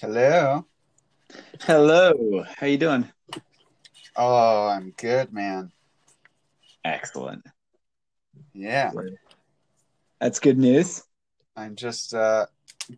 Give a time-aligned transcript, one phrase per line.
[0.00, 0.66] Hello.
[1.62, 2.44] Hello.
[2.58, 3.08] How you doing?
[4.16, 5.70] Oh, I'm good, man.
[6.84, 7.46] Excellent.
[8.52, 8.90] Yeah,
[10.20, 11.04] That's good news.
[11.56, 12.46] I'm just uh,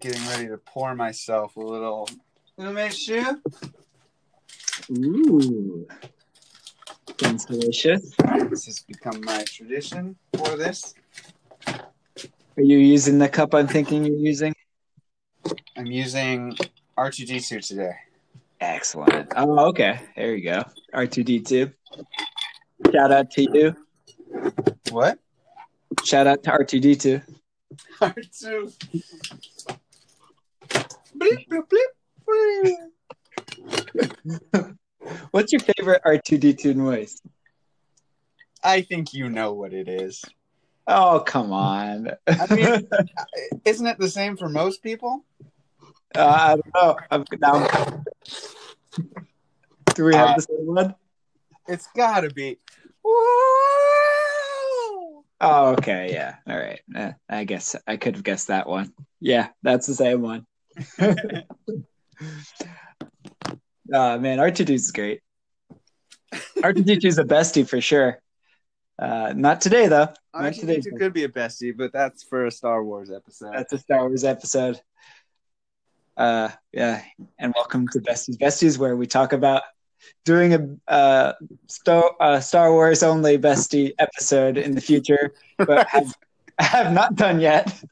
[0.00, 2.08] getting ready to pour myself a little
[2.58, 3.40] umeshu.
[4.90, 5.86] Ooh.
[7.20, 8.14] Sounds delicious.
[8.48, 10.94] This has become my tradition for this.
[11.68, 14.54] Are you using the cup I'm thinking you're using?
[15.76, 16.56] I'm using
[16.98, 17.94] R2D2 today.
[18.60, 19.32] Excellent.
[19.36, 20.00] Oh, okay.
[20.16, 20.62] There you go.
[20.94, 21.72] R2D2.
[22.92, 23.76] Shout out to you.
[24.90, 25.18] What?
[26.04, 27.22] Shout out to R2D2.
[28.00, 28.72] R2.
[31.18, 31.68] Bleep, bleep,
[32.28, 32.76] bleep,
[33.94, 34.76] bleep.
[35.30, 37.20] What's your favorite R2D2 noise?
[38.62, 40.24] I think you know what it is.
[40.86, 42.10] Oh, come on.
[42.26, 42.88] I mean,
[43.64, 45.24] isn't it the same for most people?
[46.14, 46.96] Uh, I don't know.
[47.10, 48.04] I'm, now I'm-
[49.94, 50.94] Do we have Uh, the same one?
[51.68, 52.58] It's gotta be.
[55.38, 56.10] Oh, okay.
[56.12, 56.36] Yeah.
[56.46, 56.80] All right.
[56.94, 58.92] Eh, I guess I could have guessed that one.
[59.20, 60.46] Yeah, that's the same one.
[61.00, 61.14] Oh
[64.18, 65.20] man, R2D2 is great.
[66.32, 68.20] R2D2 is a bestie for sure.
[68.98, 70.08] Uh, not today though.
[70.34, 70.78] Not today.
[70.78, 73.52] R2D2 could be a bestie, but that's for a Star Wars episode.
[73.54, 74.80] That's a Star Wars episode.
[76.16, 77.02] Uh, yeah,
[77.38, 79.62] and welcome to Besties Besties, where we talk about
[80.24, 81.32] doing a uh,
[81.66, 86.14] Star uh, Star Wars only bestie episode in the future, but have,
[86.58, 87.82] have not done yet.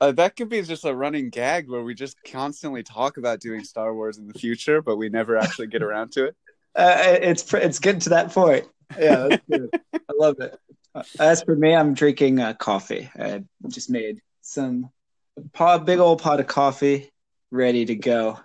[0.00, 3.62] Uh, that could be just a running gag where we just constantly talk about doing
[3.62, 6.36] Star Wars in the future, but we never actually get around to it.
[6.76, 8.68] Uh, it's pr- it's getting to that point.
[8.98, 9.70] Yeah, that's good.
[9.94, 10.60] I love it.
[10.94, 13.08] Uh, As for me, I'm drinking uh, coffee.
[13.18, 14.90] I just made some
[15.54, 17.10] pot, big old pot of coffee,
[17.56, 18.38] ready to go.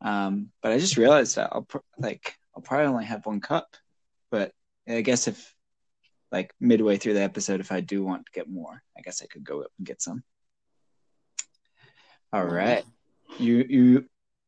[0.00, 3.76] Um, but I just realized that I'll pr- like I'll probably only have one cup.
[4.30, 4.52] But
[4.88, 5.54] I guess if
[6.30, 9.26] like midway through the episode, if I do want to get more, I guess I
[9.26, 10.22] could go up and get some.
[12.32, 12.84] All right,
[13.38, 14.04] you you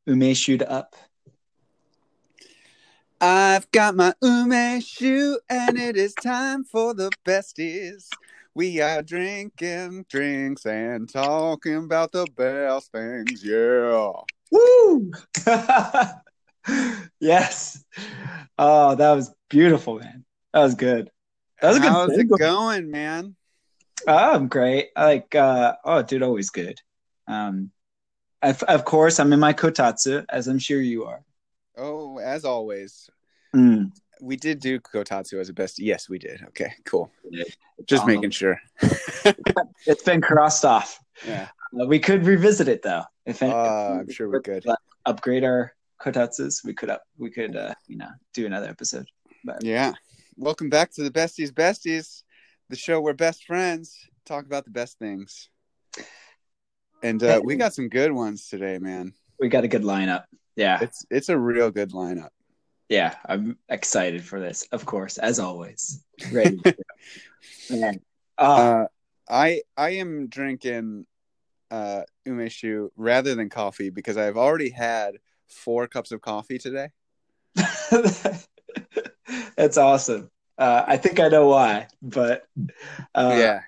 [0.09, 0.97] umeshued up.
[3.21, 8.09] I've got my umeshu, and it is time for the besties.
[8.57, 13.45] We are drinking drinks and talking about the best things.
[13.45, 14.13] Yeah.
[14.53, 15.11] Woo!
[17.21, 17.85] yes.
[18.57, 20.25] Oh, that was beautiful, man.
[20.53, 21.11] That was good.
[21.61, 23.35] That was a good How's it going, man?
[24.07, 24.91] Oh, I'm great.
[24.95, 26.81] I like uh oh dude, always good.
[27.27, 27.73] Um
[28.41, 31.25] of, of course I'm in my kotatsu, as I'm sure you are.
[31.77, 33.11] Oh, as always,
[33.55, 33.91] Mm.
[34.25, 35.85] We did do Kotatsu as a bestie.
[35.85, 36.43] Yes, we did.
[36.49, 37.11] Okay, cool.
[37.87, 38.59] Just Um, making sure.
[39.87, 40.99] It's been crossed off.
[41.27, 41.49] Yeah.
[41.79, 43.03] Uh, we could revisit it though.
[43.27, 44.65] If, Uh, if I'm sure we could.
[45.05, 49.07] upgrade our kotatsus, we could up we could uh you know do another episode.
[49.45, 49.93] But Yeah.
[50.37, 52.23] Welcome back to the Besties Besties,
[52.71, 55.49] the show where best friends talk about the best things.
[57.03, 59.13] And uh, we got some good ones today, man.
[59.39, 60.25] We got a good lineup.
[60.57, 60.79] Yeah.
[60.81, 62.31] It's it's a real good lineup.
[62.89, 66.05] Yeah, I'm excited for this, of course, as always.
[66.33, 66.63] Ready.
[67.71, 68.01] Man.
[68.39, 68.87] Uh, Uh,
[69.29, 71.07] I I am drinking
[71.71, 75.17] uh, umeshu rather than coffee because I've already had
[75.49, 76.91] four cups of coffee today.
[79.57, 80.31] that's awesome.
[80.59, 82.47] Uh, I think I know why, but
[83.15, 83.61] uh, yeah,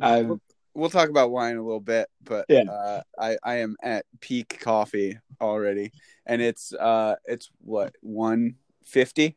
[0.00, 0.40] I'm
[0.76, 2.62] we'll talk about wine a little bit, but Yeah.
[2.70, 5.90] uh, I I am at peak coffee already,
[6.26, 9.36] and it's uh it's what one fifty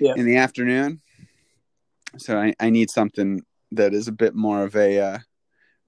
[0.00, 0.14] Yeah.
[0.16, 1.00] in the afternoon.
[2.18, 3.42] So I, I need something
[3.72, 5.18] that is a bit more of a uh,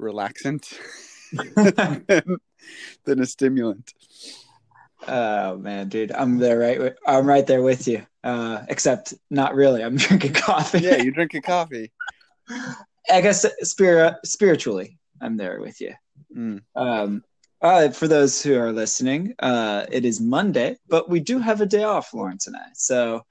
[0.00, 0.72] relaxant
[1.32, 2.38] than,
[3.04, 3.93] than a stimulant.
[5.06, 6.94] oh man, dude, I'm there right.
[7.06, 8.04] I'm right there with you.
[8.25, 9.84] Uh, except not really.
[9.84, 10.81] I'm drinking coffee.
[10.81, 11.93] Yeah, you're drinking coffee.
[13.11, 15.94] I guess spirit spiritually, I'm there with you.
[16.37, 16.62] Mm.
[16.75, 17.25] Um,
[17.62, 21.67] uh, for those who are listening, uh, it is Monday, but we do have a
[21.67, 22.69] day off, Lawrence and I.
[22.75, 23.25] So,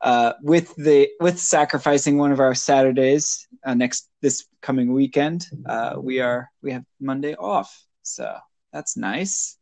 [0.00, 5.96] uh, with the with sacrificing one of our Saturdays uh, next this coming weekend, uh,
[5.98, 7.84] we are we have Monday off.
[8.02, 8.34] So
[8.72, 9.56] that's nice.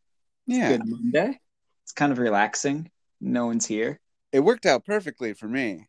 [0.46, 1.40] Yeah, Good Monday.
[1.84, 2.90] It's kind of relaxing.
[3.20, 3.98] No one's here.
[4.32, 5.88] it worked out perfectly for me.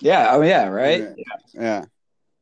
[0.00, 0.28] Yeah.
[0.32, 0.66] Oh yeah.
[0.68, 1.00] Right.
[1.00, 1.14] Yeah.
[1.54, 1.84] Yeah.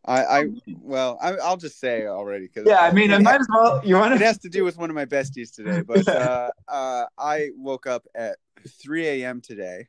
[0.06, 0.46] I, I
[0.80, 2.80] well, I, I'll just say already because Yeah.
[2.80, 3.80] I mean, I might as well.
[3.84, 7.06] You want it has to do with one of my besties today, but uh, uh,
[7.18, 8.36] I woke up at
[8.82, 9.40] 3 a.m.
[9.40, 9.88] today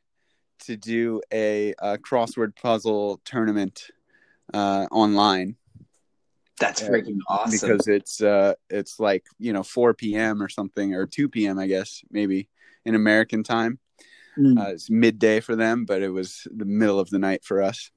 [0.60, 3.88] to do a, uh crossword puzzle tournament
[4.54, 5.56] uh, online,
[6.60, 7.52] That's Yeah, freaking awesome.
[7.52, 10.42] because it's uh it's like you know 4 p.m.
[10.42, 11.60] or something or 2 p.m.
[11.60, 12.48] I guess maybe
[12.86, 13.80] in American time.
[14.38, 14.60] Mm.
[14.60, 17.92] Uh, it's midday for them, but it was the middle of the night for us.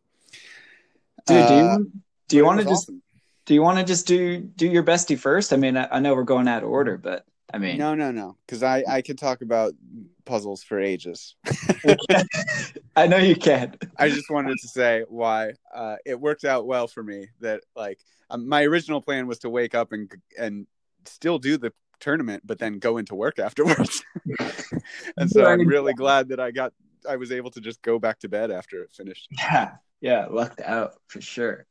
[1.27, 1.79] Dude, do you Uh,
[2.29, 3.03] do you want to just awesome.
[3.47, 5.53] do you want to just do do your bestie first?
[5.53, 8.11] I mean, I, I know we're going out of order, but I mean, No, no,
[8.11, 9.73] no, because I I could talk about
[10.25, 11.35] puzzles for ages.
[12.97, 13.77] I know you can.
[13.97, 17.29] I just wanted to say why uh, it worked out well for me.
[17.41, 17.99] That like
[18.31, 20.67] um, my original plan was to wake up and and
[21.07, 24.03] still do the tournament, but then go into work afterwards.
[25.17, 26.73] and so I'm really glad that I got
[27.09, 29.29] I was able to just go back to bed after it finished.
[29.39, 31.67] Yeah, yeah, lucked out for sure.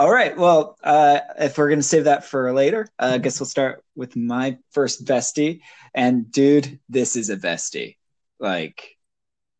[0.00, 3.46] All right, well, uh, if we're gonna save that for later, uh, I guess we'll
[3.46, 5.60] start with my first bestie.
[5.94, 7.98] And dude, this is a bestie.
[8.38, 8.96] Like,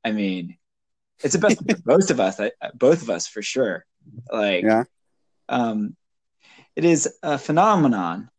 [0.03, 0.57] I mean,
[1.23, 3.85] it's a bestie for most of us, I, both of us for sure.
[4.33, 4.85] Like, Yeah.
[5.51, 5.95] um,
[6.75, 8.31] it is a phenomenon.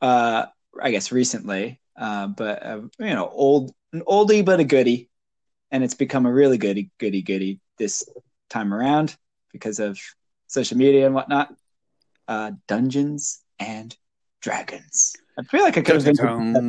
[0.00, 0.46] Uh,
[0.82, 5.10] I guess recently, uh, but uh, you know, old, an oldie but a goodie,
[5.70, 8.02] and it's become a really goody, goody, goody this
[8.50, 9.16] time around
[9.52, 9.96] because of
[10.52, 11.54] social media and whatnot.
[12.28, 13.96] Uh, Dungeons and
[14.40, 15.14] Dragons.
[15.38, 16.62] I feel like I could have, introduced that,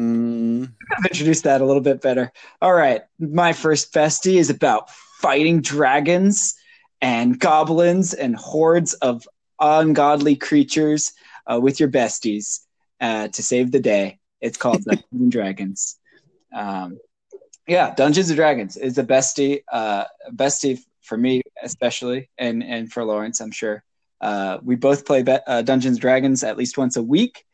[0.79, 2.31] could have introduced that a little bit better.
[2.61, 6.55] All right, my first bestie is about fighting dragons
[7.01, 9.27] and goblins and hordes of
[9.59, 11.11] ungodly creatures
[11.45, 12.59] uh, with your besties
[13.01, 14.19] uh, to save the day.
[14.39, 15.99] It's called Dungeons and Dragons.
[16.55, 16.99] Um,
[17.67, 23.03] yeah, Dungeons and Dragons is a bestie, uh, bestie for me especially, and and for
[23.03, 23.83] Lawrence, I'm sure.
[24.21, 27.45] Uh, we both play be- uh, Dungeons and Dragons at least once a week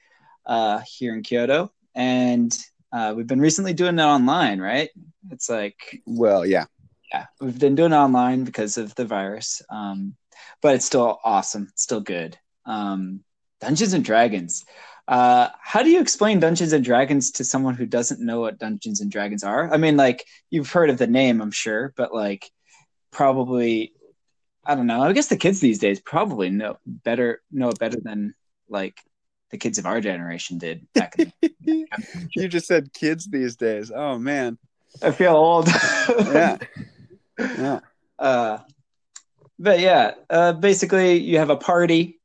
[0.46, 2.56] uh, here in Kyoto, and
[2.92, 4.60] uh, we've been recently doing it online.
[4.60, 4.90] Right?
[5.32, 6.66] It's like Well, yeah.
[7.12, 10.16] yeah, we've been doing it online because of the virus, um,
[10.62, 11.68] but it's still awesome.
[11.72, 12.38] It's still good.
[12.66, 13.24] Um,
[13.62, 14.66] Dungeons and Dragons.
[15.08, 19.02] Uh, how do you explain Dungeons and Dragons to someone who doesn't know what Dungeons
[19.02, 19.74] and Dragons are?
[19.74, 22.50] I mean, like you've heard of the name, I'm sure, but like
[23.12, 23.92] probably,
[24.66, 25.02] I don't know.
[25.02, 28.34] I guess the kids these days probably know better, know it better than
[28.68, 29.00] like
[29.52, 31.16] the kids of our generation did back.
[31.18, 31.34] In
[32.36, 33.92] you just said kids these days.
[33.94, 34.58] Oh man.
[35.02, 35.68] I feel old.
[36.08, 36.58] Yeah.
[37.58, 37.80] Yeah.
[38.20, 38.58] uh,
[39.58, 42.20] but yeah, uh, basically you have a party,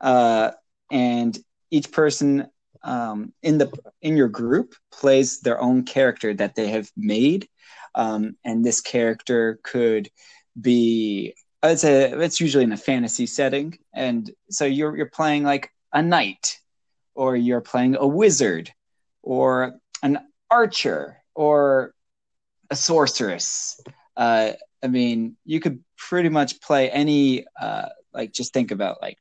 [0.00, 0.52] uh,
[0.92, 1.36] and
[1.72, 2.46] each person
[2.84, 7.48] um, in the in your group plays their own character that they have made,
[7.96, 10.08] um, and this character could
[10.60, 11.34] be
[11.64, 16.02] it's a it's usually in a fantasy setting, and so you're you're playing like a
[16.02, 16.58] knight,
[17.14, 18.72] or you're playing a wizard,
[19.22, 20.18] or an
[20.50, 21.94] archer, or
[22.70, 23.80] a sorceress.
[24.16, 24.52] Uh,
[24.82, 29.18] I mean, you could pretty much play any uh, like just think about like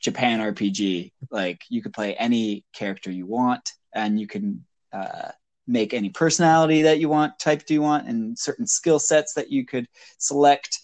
[0.00, 1.12] Japan RPG.
[1.30, 5.30] Like you could play any character you want, and you can uh,
[5.66, 9.50] make any personality that you want, type do you want, and certain skill sets that
[9.50, 9.86] you could
[10.18, 10.78] select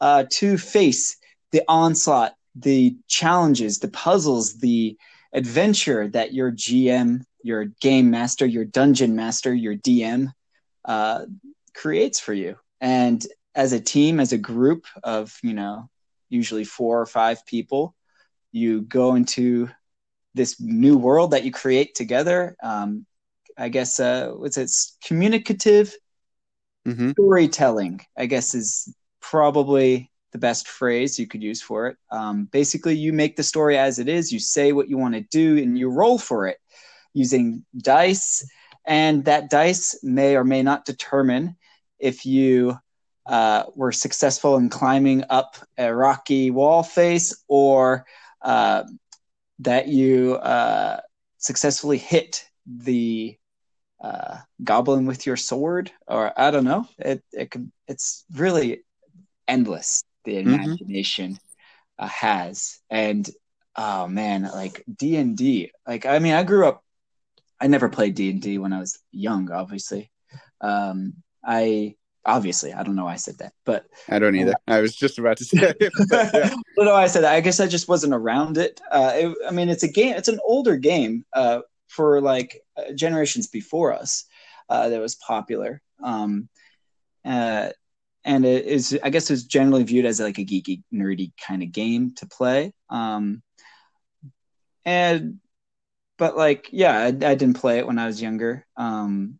[0.00, 1.16] uh, to face
[1.52, 4.96] the onslaught, the challenges, the puzzles, the
[5.32, 10.32] adventure that your GM, your game master, your dungeon master, your DM
[10.84, 11.26] uh,
[11.74, 12.56] creates for you.
[12.80, 15.88] And as a team, as a group of, you know,
[16.28, 17.94] usually four or five people,
[18.52, 19.68] you go into
[20.34, 22.56] this new world that you create together.
[22.62, 23.06] Um,
[23.56, 24.62] I guess, uh, what's it?
[24.62, 25.94] It's communicative
[26.86, 28.94] hmm storytelling, I guess, is
[29.30, 31.96] probably the best phrase you could use for it.
[32.10, 35.20] Um, basically, you make the story as it is, you say what you want to
[35.22, 36.58] do, and you roll for it
[37.14, 38.46] using dice.
[38.84, 41.56] And that dice may or may not determine
[41.98, 42.78] if you
[43.26, 48.04] uh, were successful in climbing up a rocky wall face or
[48.42, 48.84] uh,
[49.60, 51.00] that you uh,
[51.38, 53.36] successfully hit the
[54.00, 56.86] uh, goblin with your sword, or I don't know.
[56.98, 57.72] It it could.
[57.88, 58.84] It's really
[59.48, 60.04] endless.
[60.24, 60.42] The Mhm.
[60.54, 61.38] imagination
[61.98, 63.28] uh, has, and
[63.76, 65.70] oh man, like D and D.
[65.86, 66.82] Like I mean, I grew up.
[67.60, 69.50] I never played D and D when I was young.
[69.50, 70.10] Obviously,
[70.60, 74.54] um, I obviously I don't know why I said that, but I don't either.
[74.66, 75.72] I was just about to say.
[75.80, 76.54] it, but yeah.
[76.78, 77.34] no, I said that.
[77.34, 78.80] I guess I just wasn't around it.
[78.90, 79.38] Uh, it.
[79.48, 80.14] I mean, it's a game.
[80.16, 84.24] It's an older game uh, for like uh, generations before us
[84.68, 85.80] uh, that was popular.
[86.02, 86.48] Um,
[87.24, 87.70] uh,
[88.26, 91.72] and it is, I guess, is generally viewed as like a geeky, nerdy kind of
[91.72, 92.74] game to play.
[92.90, 93.42] Um,
[94.84, 95.40] and
[96.18, 98.66] but like, yeah, I, I didn't play it when I was younger.
[98.76, 99.38] Um,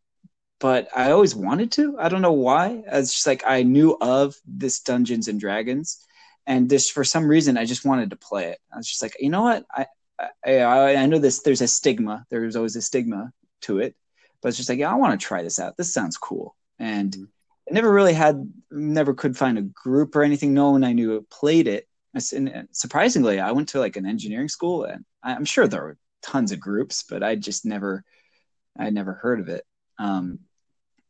[0.58, 1.98] but I always wanted to.
[1.98, 2.82] I don't know why.
[2.86, 6.06] It's just like I knew of this Dungeons and Dragons
[6.46, 8.58] and just for some reason, I just wanted to play it.
[8.72, 9.86] I was just like, you know what, I
[10.46, 11.40] I, I know this.
[11.40, 12.24] There's a stigma.
[12.30, 13.94] There's always a stigma to it,
[14.40, 15.76] but it's just like, yeah, I want to try this out.
[15.76, 17.12] This sounds cool, and.
[17.12, 17.24] Mm-hmm.
[17.68, 20.54] I never really had, never could find a group or anything.
[20.54, 21.88] No one I knew played it.
[22.14, 26.50] And surprisingly, I went to like an engineering school, and I'm sure there were tons
[26.50, 28.04] of groups, but I just never,
[28.78, 29.64] I never heard of it.
[29.98, 30.38] Um,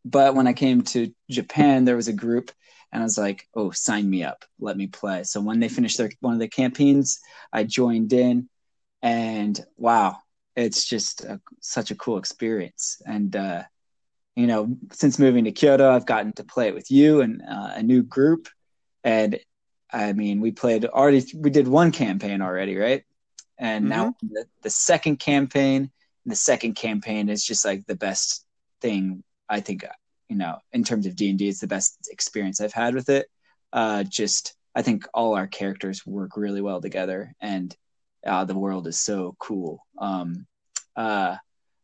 [0.04, 2.50] but when I came to Japan, there was a group,
[2.92, 5.98] and I was like, "Oh, sign me up, let me play." So when they finished
[5.98, 7.20] their one of the campaigns,
[7.52, 8.48] I joined in,
[9.02, 10.18] and wow,
[10.56, 13.00] it's just a, such a cool experience.
[13.06, 13.62] And uh,
[14.36, 17.72] you know, since moving to Kyoto, I've gotten to play it with you and uh,
[17.74, 18.48] a new group,
[19.02, 19.38] and
[19.90, 21.24] I mean, we played already.
[21.34, 23.02] We did one campaign already, right?
[23.58, 23.90] And mm-hmm.
[23.90, 25.90] now the, the second campaign.
[26.26, 28.44] The second campaign is just like the best
[28.80, 29.84] thing I think.
[30.28, 33.08] You know, in terms of D and D, it's the best experience I've had with
[33.08, 33.28] it.
[33.72, 37.74] Uh, just I think all our characters work really well together, and
[38.26, 39.86] uh, the world is so cool.
[39.96, 40.46] Um,
[40.96, 41.36] uh,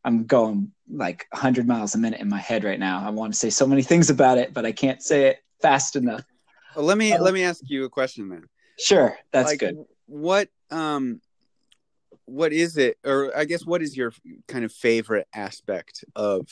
[0.05, 3.07] I'm going like 100 miles a minute in my head right now.
[3.07, 5.97] I want to say so many things about it, but I can't say it fast
[5.97, 6.25] enough.
[6.75, 8.45] Well, let me let me ask you a question then.
[8.79, 9.85] Sure, that's like, good.
[10.07, 11.21] What um
[12.25, 14.13] what is it or I guess what is your
[14.49, 16.49] kind of favorite aspect of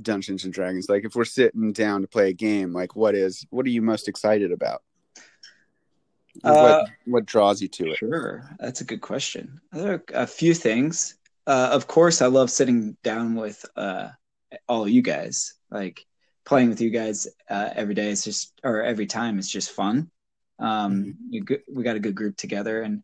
[0.00, 0.88] Dungeons and Dragons?
[0.88, 3.82] Like if we're sitting down to play a game, like what is what are you
[3.82, 4.82] most excited about?
[6.44, 7.96] Uh, what what draws you to it?
[7.96, 9.60] Sure, that's a good question.
[9.72, 11.16] There are a few things.
[11.46, 14.08] Uh, of course, I love sitting down with uh,
[14.68, 15.54] all you guys.
[15.70, 16.04] Like
[16.44, 20.10] playing with you guys uh, every day is just or every time it's just fun.
[20.58, 21.54] Um, mm-hmm.
[21.72, 23.02] we got a good group together, and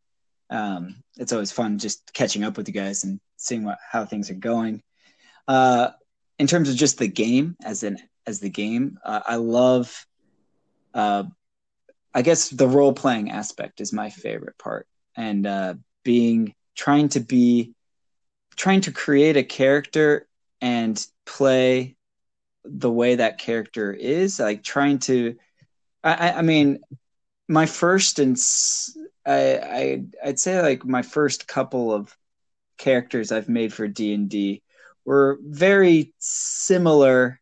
[0.50, 4.30] um, it's always fun just catching up with you guys and seeing what how things
[4.30, 4.82] are going.
[5.46, 5.90] Uh,
[6.38, 10.06] in terms of just the game as an as the game, uh, I love.
[10.94, 11.24] Uh,
[12.14, 17.20] I guess the role playing aspect is my favorite part, and uh, being trying to
[17.20, 17.74] be
[18.56, 20.26] trying to create a character
[20.60, 21.96] and play
[22.64, 25.36] the way that character is like trying to
[26.04, 26.78] i i mean
[27.48, 28.36] my first and
[29.26, 32.16] I, I i'd say like my first couple of
[32.78, 34.62] characters i've made for d&d
[35.04, 37.40] were very similar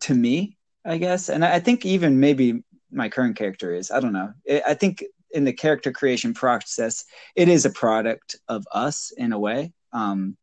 [0.00, 1.28] to me i guess.
[1.28, 4.32] And i think even maybe my current character is i don't know.
[4.66, 9.38] I think in the character creation process it is a product of us in a
[9.38, 9.72] way.
[9.92, 10.36] Um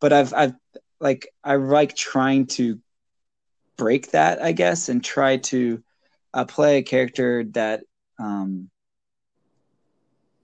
[0.00, 0.54] but i've i've
[1.00, 2.80] like I like trying to
[3.76, 5.82] break that, I guess, and try to
[6.32, 7.82] uh, play a character that
[8.18, 8.70] um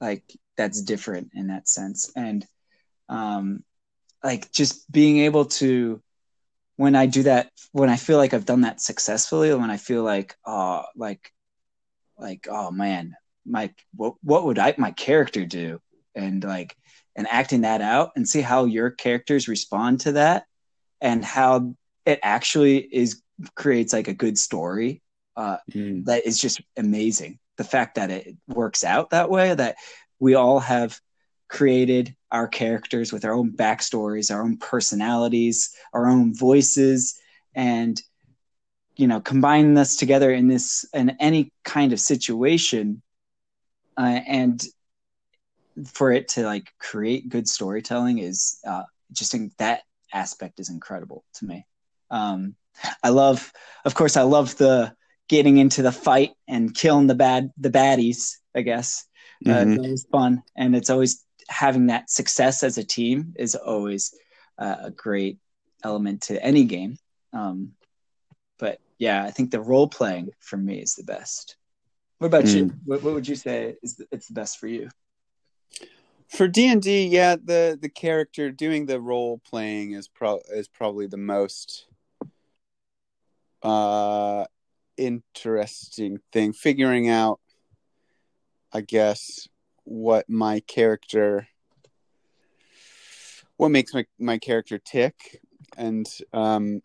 [0.00, 0.22] like
[0.56, 2.10] that's different in that sense.
[2.16, 2.46] And
[3.08, 3.64] um
[4.22, 6.02] like just being able to
[6.76, 10.02] when I do that when I feel like I've done that successfully when I feel
[10.02, 11.32] like oh like
[12.18, 15.80] like oh man my what what would I my character do
[16.14, 16.76] and like
[17.16, 20.46] and acting that out and see how your characters respond to that
[21.00, 21.74] and how
[22.06, 23.22] it actually is
[23.54, 25.02] creates like a good story
[25.36, 26.04] uh, mm.
[26.04, 29.76] that is just amazing the fact that it works out that way that
[30.20, 30.98] we all have
[31.48, 37.18] created our characters with our own backstories our own personalities our own voices
[37.54, 38.00] and
[38.96, 43.02] you know combine this together in this in any kind of situation
[43.96, 44.62] uh, and
[45.86, 48.82] for it to like create good storytelling is uh,
[49.12, 49.82] just in, that
[50.12, 51.66] aspect is incredible to me.
[52.10, 52.54] Um,
[53.02, 53.52] I love,
[53.84, 54.94] of course, I love the
[55.28, 58.36] getting into the fight and killing the bad the baddies.
[58.54, 59.06] I guess
[59.46, 59.80] uh, mm-hmm.
[59.80, 64.14] uh, it's fun, and it's always having that success as a team is always
[64.58, 65.38] uh, a great
[65.84, 66.96] element to any game.
[67.32, 67.72] Um,
[68.58, 71.56] but yeah, I think the role playing for me is the best.
[72.22, 72.54] What about mm.
[72.54, 72.72] you?
[72.84, 74.88] What, what, would you say is the, it's the best for you?
[76.28, 80.68] For D and D, yeah, the the character doing the role playing is pro is
[80.68, 81.86] probably the most
[83.64, 84.44] uh
[84.96, 86.52] interesting thing.
[86.52, 87.40] Figuring out,
[88.72, 89.48] I guess,
[89.82, 91.48] what my character,
[93.56, 95.40] what makes my my character tick,
[95.76, 96.82] and um,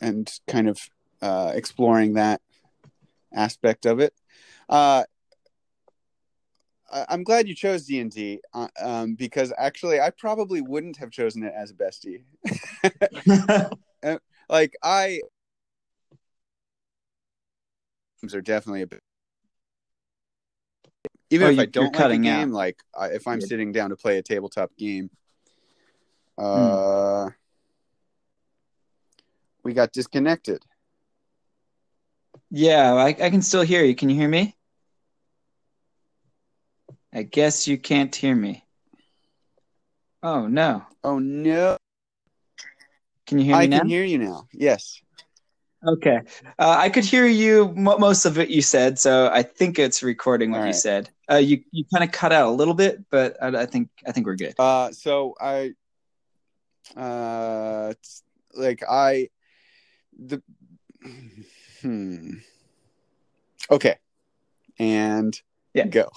[0.00, 0.78] and kind of
[1.20, 2.40] uh, exploring that
[3.34, 4.14] aspect of it.
[4.68, 5.04] Uh,
[7.08, 11.10] I'm glad you chose D and D uh, um, because actually I probably wouldn't have
[11.10, 12.22] chosen it as a bestie.
[14.48, 15.20] like I
[18.32, 19.00] are definitely a bit.
[21.30, 22.54] Even oh, if I don't like a game, out.
[22.54, 23.46] like I, if I'm yeah.
[23.46, 25.10] sitting down to play a tabletop game,
[26.38, 26.44] hmm.
[26.44, 27.28] uh, hmm.
[29.64, 30.62] we got disconnected.
[32.56, 33.96] Yeah, I, I can still hear you.
[33.96, 34.54] Can you hear me?
[37.12, 38.64] I guess you can't hear me.
[40.22, 40.84] Oh no.
[41.02, 41.76] Oh no.
[43.26, 43.76] Can you hear me I now?
[43.78, 44.46] I can hear you now.
[44.52, 45.00] Yes.
[45.84, 46.20] Okay.
[46.56, 50.04] Uh, I could hear you mo most of it you said, so I think it's
[50.04, 51.10] recording what All you said.
[51.28, 54.12] Uh, you you kind of cut out a little bit, but I, I think I
[54.12, 54.54] think we're good.
[54.60, 55.72] Uh, so I,
[56.96, 57.94] uh,
[58.54, 59.30] like I,
[60.16, 60.40] the,
[61.84, 62.34] hmm.
[63.70, 63.96] Okay,
[64.78, 65.38] and
[65.74, 65.86] Yeah.
[65.86, 66.10] go.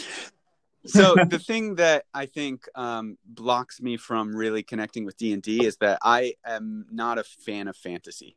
[0.86, 5.42] so the thing that I think um, blocks me from really connecting with D and
[5.42, 8.36] D is that I am not a fan of fantasy.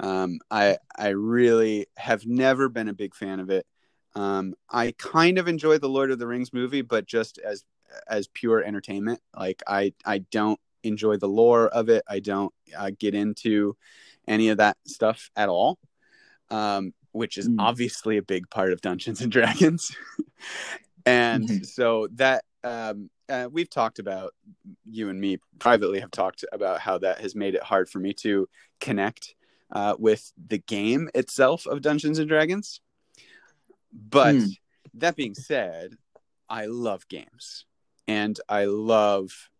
[0.00, 3.66] Um, I I really have never been a big fan of it.
[4.14, 7.64] Um, I kind of enjoy the Lord of the Rings movie, but just as
[8.08, 9.20] as pure entertainment.
[9.36, 12.04] Like I I don't enjoy the lore of it.
[12.08, 13.76] I don't uh, get into
[14.26, 15.78] any of that stuff at all.
[16.50, 17.56] Um, which is Mm.
[17.58, 19.94] obviously a big part of Dungeons and Dragons.
[21.06, 21.66] and Mhm.
[21.66, 24.34] so that um, uh, we've talked about
[24.84, 28.12] you and me privately have talked about how that has made it hard for me
[28.12, 28.48] to
[28.80, 29.34] connect
[29.70, 32.80] uh, with the game itself of Dungeons and Dragons.
[33.92, 34.56] But Mm.
[34.94, 35.96] that being said,
[36.48, 37.64] I love games
[38.06, 39.50] and I love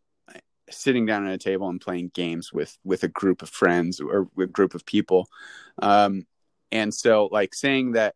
[0.71, 4.29] sitting down at a table and playing games with with a group of friends or
[4.39, 5.29] a group of people.
[5.81, 6.27] Um,
[6.73, 8.15] and so, like saying that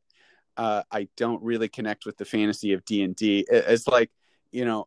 [0.57, 4.11] uh, I don't really connect with the fantasy of D and D, it's like
[4.53, 4.87] you know,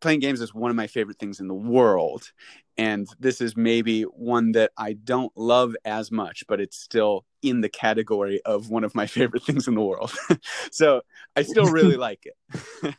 [0.00, 2.30] playing games is one of my favorite things in the world.
[2.76, 7.62] And this is maybe one that I don't love as much, but it's still in
[7.62, 10.14] the category of one of my favorite things in the world.
[10.70, 11.00] so
[11.34, 12.94] I still really like it.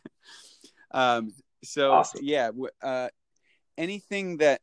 [0.90, 1.32] um,
[1.62, 2.20] so Awesome.
[2.22, 2.50] yeah,
[2.82, 3.08] uh,
[3.78, 4.60] anything that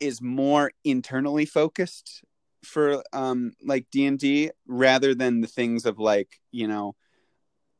[0.00, 2.22] is more internally focused
[2.64, 6.94] for um like D&D rather than the things of like, you know,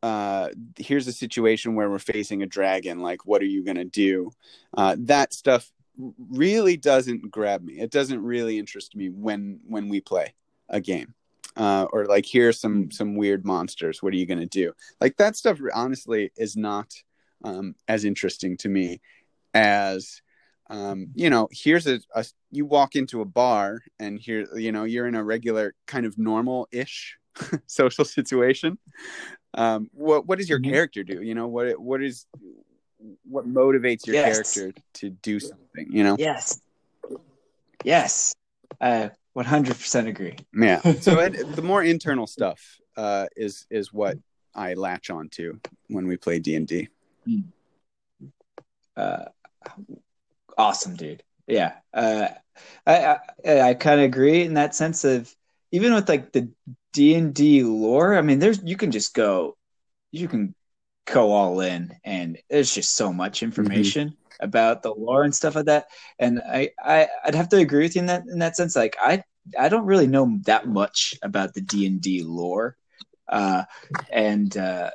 [0.02, 3.84] uh here's a situation where we're facing a dragon like what are you going to
[3.84, 4.30] do?
[4.76, 5.70] Uh that stuff
[6.30, 7.74] really doesn't grab me.
[7.74, 10.34] It doesn't really interest me when when we play
[10.68, 11.14] a game.
[11.56, 14.02] Uh or like here's some some weird monsters.
[14.02, 14.72] What are you going to do?
[15.00, 16.92] Like that stuff honestly is not
[17.44, 19.00] um as interesting to me
[19.54, 20.20] as
[20.70, 24.84] um you know here's a, a you walk into a bar and here you know
[24.84, 27.18] you're in a regular kind of normal ish
[27.66, 28.78] social situation
[29.54, 30.70] um what what does your Mhm.
[30.70, 32.26] character do you know what what is
[33.28, 34.54] what motivates your Yes.
[34.54, 36.60] character to do something you know Yes.
[37.84, 38.34] Yes.
[38.80, 40.36] I 100% agree.
[40.54, 44.16] yeah so it, the more internal stuff uh is is what
[44.54, 46.88] i latch on to when we play d&d
[48.96, 49.24] Uh,
[50.56, 51.22] awesome, dude.
[51.46, 51.74] Yeah.
[51.92, 52.28] Uh,
[52.86, 55.34] I I, I kind of agree in that sense of
[55.72, 56.50] even with like the
[56.92, 58.16] D and D lore.
[58.16, 59.56] I mean, there's you can just go,
[60.10, 60.54] you can
[61.06, 65.66] go all in, and there's just so much information about the lore and stuff like
[65.66, 65.86] that.
[66.18, 68.76] And I, I I'd have to agree with you in that in that sense.
[68.76, 69.22] Like I
[69.58, 72.76] I don't really know that much about the D and D lore,
[73.28, 73.64] uh,
[74.10, 74.90] and uh,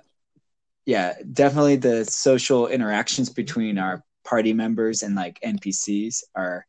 [0.85, 6.65] yeah, definitely the social interactions between our party members and like NPCs are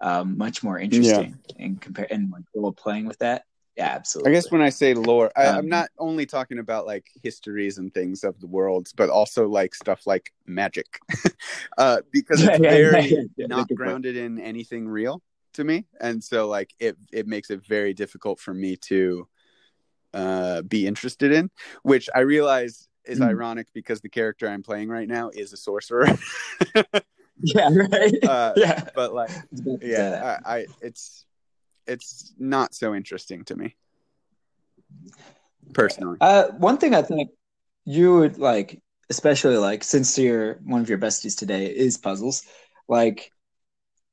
[0.00, 3.44] um, much more interesting in compare and like role playing with that.
[3.76, 4.32] Yeah, absolutely.
[4.32, 7.78] I guess when I say lore, I, I'm Um, not only talking about like histories
[7.78, 10.98] and things of the worlds, but also like stuff like magic,
[11.78, 13.78] uh, because it's Yeah, yeah, very yeah, yeah, not good point.
[13.78, 15.22] grounded in anything real
[15.54, 19.28] to me, and so like it it makes it very difficult for me to
[20.12, 21.48] uh, be interested in,
[21.82, 23.28] which I realize is Mm.
[23.28, 26.06] ironic because the character I'm playing right now is a sorcerer.
[27.42, 28.24] yeah, right.
[28.24, 30.22] uh, yeah, but like, I was about to say that.
[30.22, 31.24] yeah, I, I it's
[31.86, 33.74] it's not so interesting to me
[35.72, 36.18] personally.
[36.20, 37.30] Uh, one thing I think
[37.84, 42.42] you would like, especially like since you're one of your besties today is puzzles.
[42.88, 43.32] Like,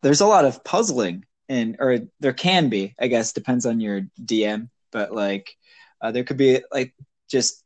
[0.02, 4.02] there's a lot of puzzling, and or there can be, I guess, depends on your
[4.24, 4.70] DM.
[4.92, 5.56] But like,
[6.02, 6.94] uh, there could be like
[7.30, 7.64] just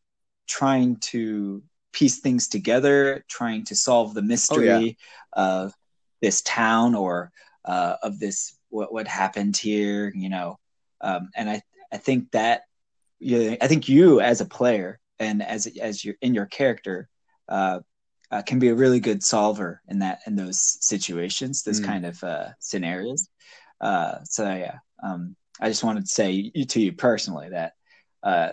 [0.49, 4.97] trying to piece things together, trying to solve the mystery
[5.33, 5.73] of
[6.21, 7.31] this town or
[7.65, 10.57] uh, of this what what happened here, you know.
[11.01, 11.61] Um, and I
[11.93, 12.63] I think that
[13.19, 17.07] yeah, I think you as a player and as as your in your character
[17.47, 17.79] uh,
[18.31, 21.85] uh, can be a really good solver in that in those situations, those Mm.
[21.85, 23.29] kind of uh, scenarios.
[23.81, 27.73] Uh, so yeah, um, I just wanted to say you, to you personally that
[28.23, 28.51] uh,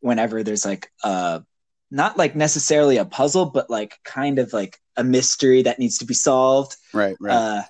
[0.00, 1.42] whenever there's like a
[1.90, 6.06] not like necessarily a puzzle, but like kind of like a mystery that needs to
[6.06, 7.34] be solved, Right, right.
[7.34, 7.62] uh,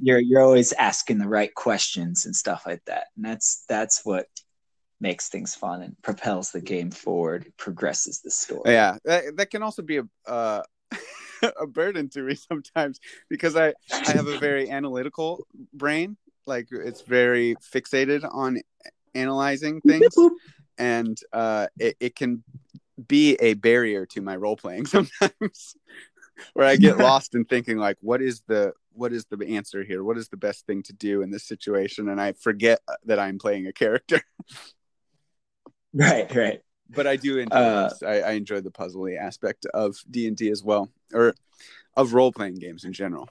[0.00, 4.26] you're you're always asking the right questions and stuff like that, and that's that's what
[5.00, 8.72] makes things fun and propels the game forward, progresses the story.
[8.72, 10.62] Yeah, that, that can also be a uh,
[11.60, 16.16] a burden to me sometimes because I I have a very analytical brain.
[16.46, 18.60] Like it's very fixated on
[19.14, 20.14] analyzing things,
[20.78, 22.42] and uh, it, it can
[23.08, 25.76] be a barrier to my role playing sometimes,
[26.54, 30.04] where I get lost in thinking like, what is the what is the answer here?
[30.04, 32.08] What is the best thing to do in this situation?
[32.08, 34.22] And I forget that I'm playing a character.
[35.94, 36.60] right, right.
[36.90, 37.90] But I do enjoy Uh.
[38.06, 41.34] I, I enjoy the puzzly aspect of D and D as well, or
[41.96, 43.28] of role playing games in general.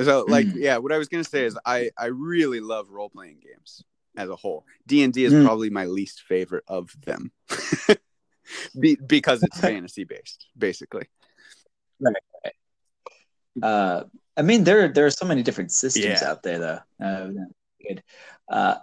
[0.00, 0.60] So, like, Mm.
[0.60, 3.82] yeah, what I was gonna say is I I really love role playing games
[4.16, 4.64] as a whole.
[4.86, 5.44] D and D is Mm.
[5.44, 7.30] probably my least favorite of them,
[8.80, 11.06] Be- because it's fantasy based, basically.
[13.62, 14.04] Uh,
[14.36, 16.30] I mean, there there are so many different systems Yeah.
[16.30, 17.04] out there, though.
[17.04, 17.28] Uh,
[17.86, 18.02] good.
[18.48, 18.76] Uh,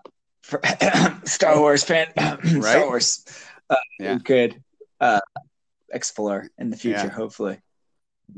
[0.43, 0.61] for
[1.25, 2.61] Star Wars fan, Right?
[2.61, 3.25] Star Wars.
[3.69, 4.17] Uh, Yeah.
[4.23, 4.61] Good.
[4.99, 5.19] Uh,
[5.91, 7.09] explore in the future, Yeah.
[7.09, 7.59] hopefully.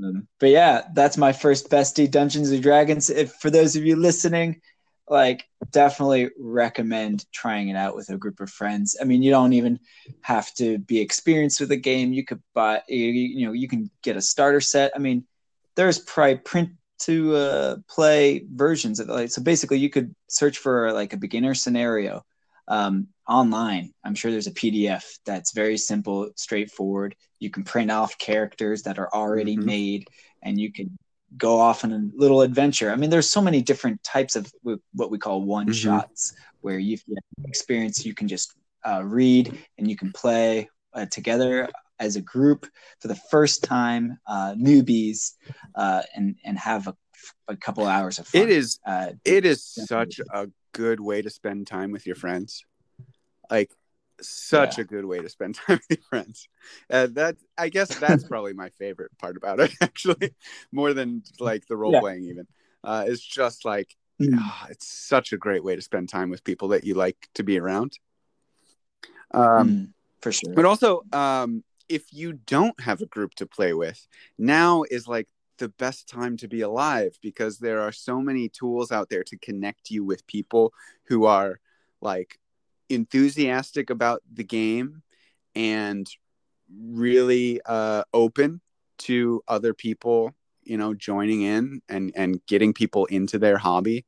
[0.03, 3.09] Um, but yeah, that's my first bestie, Dungeons and Dragons.
[3.09, 4.61] If for those of you listening,
[5.09, 8.95] like definitely recommend trying it out with a group of friends.
[9.01, 9.79] I mean, you don't even
[10.21, 12.13] have to be experienced with the game.
[12.13, 14.91] You could buy, you, you know, you can get a starter set.
[14.95, 15.25] I mean,
[15.75, 16.69] there's probably print
[16.99, 19.13] to uh, play versions of it.
[19.13, 22.23] Like, so basically, you could search for like a beginner scenario
[22.67, 23.93] um, online.
[24.03, 27.15] I'm sure there's a PDF that's very simple, straightforward.
[27.39, 29.65] You can print off characters that are already Mhm.
[29.65, 30.07] made,
[30.43, 30.97] and you can
[31.37, 32.91] go off on a little adventure.
[32.91, 34.51] I mean, there's so many different types of
[34.93, 38.05] what we call one shots, where you get experience.
[38.05, 42.65] You can just uh, read and you can play uh, together as a group
[42.99, 45.33] for the first time, uh, newbies,
[45.75, 46.95] uh, and and have a,
[47.47, 48.43] a couple hours of fun.
[48.43, 52.63] It is Uh, it is such a good way to spend time with your friends
[53.49, 53.71] like
[54.21, 54.83] such Yeah.
[54.83, 56.47] a good way to spend time with your friends
[56.89, 60.35] uh, that i guess that's probably my favorite part about it actually
[60.71, 61.99] more than like the role Yeah.
[62.01, 62.47] playing even
[62.83, 64.35] uh, it's just like Mm.
[64.35, 67.43] ah, it's such a great way to spend time with people that you like to
[67.43, 67.97] be around
[69.33, 70.53] um, Mm, for sure.
[70.55, 75.27] but also um, if you don't have a group to play with now is like
[75.57, 79.37] the best time to be alive because there are so many tools out there to
[79.37, 80.73] connect you with people
[81.05, 81.59] who are
[82.01, 82.39] like
[82.89, 85.01] enthusiastic about the game
[85.55, 86.09] and
[86.69, 88.61] really uh, open
[88.99, 90.33] to other people
[90.69, 94.05] you know joining in and and getting people into their hobby.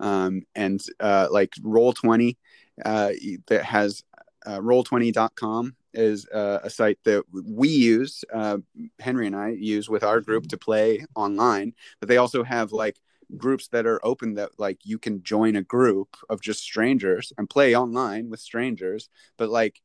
[0.00, 2.36] Um, and uh, like roll 20
[2.84, 3.12] uh,
[3.46, 4.02] that has
[4.44, 8.58] uh, roll20.com is uh, a site that we use uh,
[8.98, 12.96] henry and i use with our group to play online but they also have like
[13.36, 17.50] groups that are open that like you can join a group of just strangers and
[17.50, 19.80] play online with strangers but like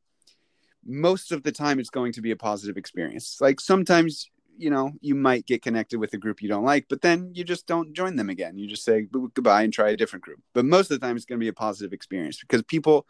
[0.84, 3.38] most of the time it's going to be a positive experience.
[3.40, 7.00] Like sometimes you know you might get connected with a group you don't like but
[7.00, 8.58] then you just don't join them again.
[8.58, 10.40] You just say goodbye and try a different group.
[10.54, 13.06] But most of the time it's going to be a positive experience because people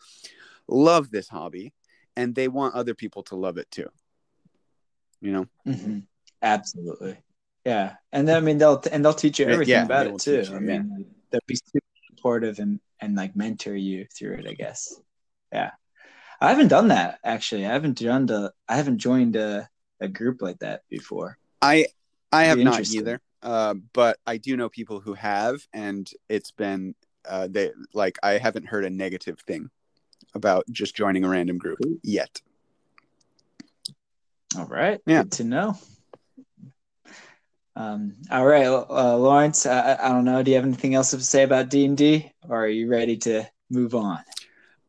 [0.69, 1.73] love this hobby
[2.17, 3.89] and they want other people to love it too.
[5.21, 5.47] You know?
[5.67, 6.07] Mhm.
[6.43, 7.19] Absolutely.
[7.71, 7.95] Yeah.
[8.13, 10.43] And then, I mean, they'll, and they'll teach you everything yeah, about it too.
[10.43, 14.55] you, I mean, they'll be super supportive and, and like mentor you through it, I
[14.55, 14.95] guess.
[15.53, 15.71] Yeah.
[16.41, 17.67] I haven't done that actually.
[17.67, 19.69] I haven't joined a, I haven't joined a,
[20.01, 21.39] a group like that before.
[21.61, 21.87] i
[22.33, 26.95] i have not either uh, but i do know people who have and it's been
[27.29, 29.69] uh, they like i haven't heard a negative thing
[30.35, 32.41] about just joining a random group yet
[34.57, 35.01] All right.
[35.07, 35.23] Yeah.
[35.23, 35.79] Good to know.
[37.81, 39.65] Um, all right, uh, Lawrence.
[39.65, 40.43] I, I don't know.
[40.43, 43.17] Do you have anything else to say about D and D, or are you ready
[43.19, 44.19] to move on?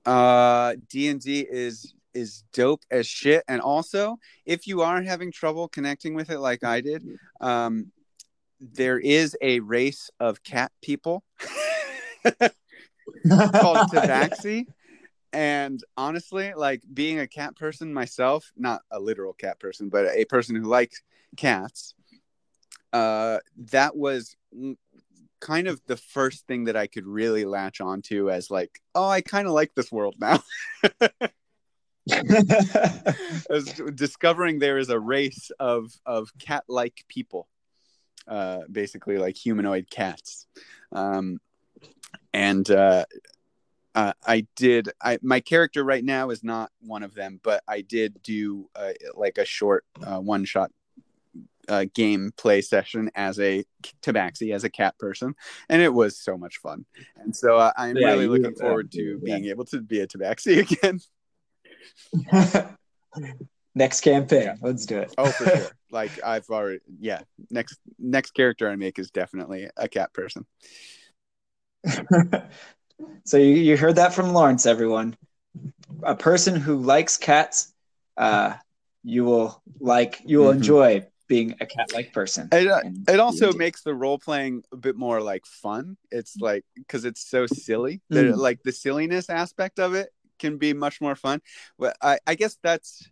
[0.05, 6.15] uh d&d is is dope as shit and also if you are having trouble connecting
[6.15, 7.05] with it like i did
[7.39, 7.91] um
[8.59, 11.23] there is a race of cat people
[12.19, 12.51] called
[13.91, 14.65] tabaxi
[15.33, 20.25] and honestly like being a cat person myself not a literal cat person but a
[20.25, 21.01] person who likes
[21.37, 21.93] cats
[22.93, 24.35] uh that was
[25.39, 29.21] kind of the first thing that i could really latch onto as like oh i
[29.21, 30.39] kind of like this world now
[33.49, 37.47] as discovering there is a race of of cat like people
[38.27, 40.45] uh basically like humanoid cats
[40.91, 41.39] um
[42.33, 43.05] and uh
[43.93, 44.89] uh, I did.
[45.01, 48.93] I my character right now is not one of them, but I did do uh,
[49.15, 50.71] like a short uh, one shot
[51.69, 53.63] uh, game play session as a
[54.01, 55.33] tabaxi as a cat person
[55.69, 56.85] and it was so much fun
[57.17, 59.23] and so uh, i'm Yeah, really looking uh, forward to yeah.
[59.25, 60.99] being able to be a tabaxi again
[63.75, 65.13] Next campaign, let's do it.
[65.17, 69.87] oh for sure like i've already yeah next next character i make is definitely a
[69.87, 70.45] cat person
[73.25, 75.15] so you, you heard that from Lawrence, everyone.
[76.03, 77.73] A person who likes cats,
[78.17, 78.53] uh,
[79.03, 80.55] you will like you will Mhm.
[80.55, 82.49] enjoy being a cat-like person.
[82.51, 86.65] it, uh, it also makes the role playing a bit more like fun it's like
[86.75, 88.37] because it's so silly that Mm.
[88.37, 91.41] like the silliness aspect of it can be much more fun
[91.77, 93.07] well i i guess that's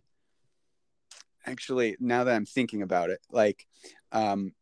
[1.46, 3.66] actually now that i'm thinking about it like
[4.12, 4.52] um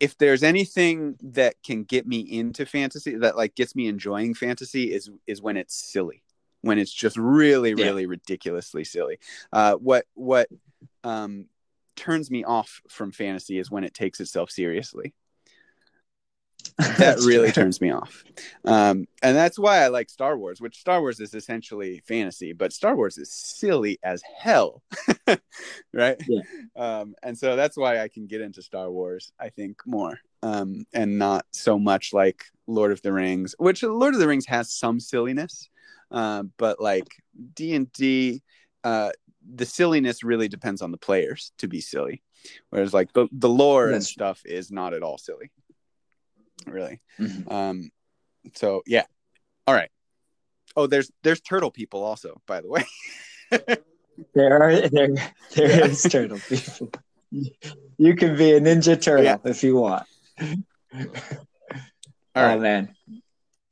[0.00, 4.92] if there's anything that can get me into fantasy that like gets me enjoying fantasy
[4.92, 6.22] is is when it's silly
[6.62, 7.86] when it's just really Yeah.
[7.86, 9.18] really ridiculously silly
[9.52, 10.48] uh what what
[11.04, 11.46] um
[11.96, 15.14] turns me off from fantasy is when it takes itself seriously.
[16.98, 18.24] That really turns me off.
[18.64, 22.72] Um and that's why i like star wars which star wars is essentially fantasy but
[22.72, 24.82] star wars is silly as hell.
[25.92, 26.20] Right?
[26.28, 26.42] Yeah.
[26.76, 30.18] um and so that's why i can get into star wars i think more.
[30.42, 34.46] Um and not so much like lord of the rings which lord of the rings
[34.46, 35.68] has some silliness
[36.10, 37.08] uh, but like
[37.54, 38.42] d&d
[38.84, 39.10] uh
[39.54, 42.22] the silliness really depends on the players to be silly
[42.70, 45.50] whereas like the, the lore and stuff is not at all silly
[46.66, 47.50] really Mhm.
[47.52, 47.90] um
[48.54, 49.04] so yeah
[49.66, 49.90] all right
[50.76, 52.84] oh there's there's turtle people also by the way
[54.34, 55.08] There are there
[55.56, 55.86] there Yeah.
[55.86, 56.92] is turtle people.
[57.98, 59.38] You can be a ninja turtle Yeah.
[59.44, 60.06] if you want.
[62.34, 62.94] all oh man,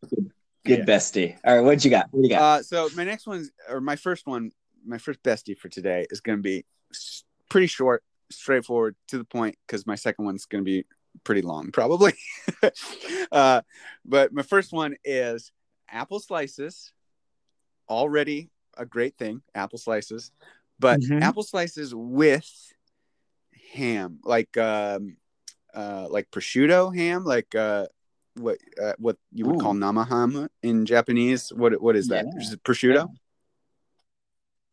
[0.08, 0.30] good,
[0.64, 0.84] good Yeah.
[0.84, 1.36] bestie.
[1.44, 2.06] All right, what you got?
[2.10, 2.40] What you got?
[2.42, 4.50] uh so my next one's or my first one
[4.84, 6.64] my first bestie for today is going to be
[7.48, 10.84] pretty short straightforward to the point because my second one's going to be
[11.24, 12.12] pretty long probably
[13.32, 13.60] uh
[14.04, 15.50] but my first one is
[15.90, 16.92] apple slices
[17.88, 20.30] already a great thing apple slices
[20.78, 21.22] but Mhm.
[21.22, 22.48] apple slices with
[23.74, 25.16] ham like um
[25.74, 27.86] uh like prosciutto ham like uh
[28.36, 29.58] what uh, what you would Ooh.
[29.58, 32.40] call namaham in japanese what what is that Yeah.
[32.40, 33.14] Is it prosciutto I,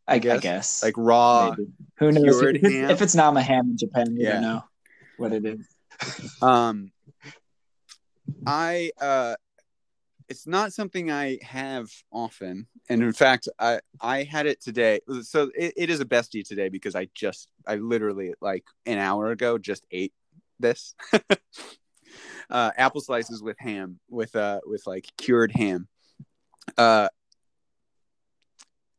[0.07, 0.83] I guess, guess.
[0.83, 1.69] like raw Maybe.
[1.99, 2.23] Who knows?
[2.23, 4.33] cured If it's, not if Nama ham in Japan, we Yeah.
[4.33, 4.63] don't know
[5.17, 5.67] what it is.
[6.41, 6.91] um
[8.45, 9.35] i uh
[10.29, 15.49] it's not something i have often and in fact i i had it today so
[15.57, 19.57] it, it is a bestie today because i just i literally like an hour ago
[19.57, 20.13] just ate
[20.59, 20.95] this
[22.49, 25.87] uh apple slices with ham with uh with like cured ham
[26.77, 27.07] uh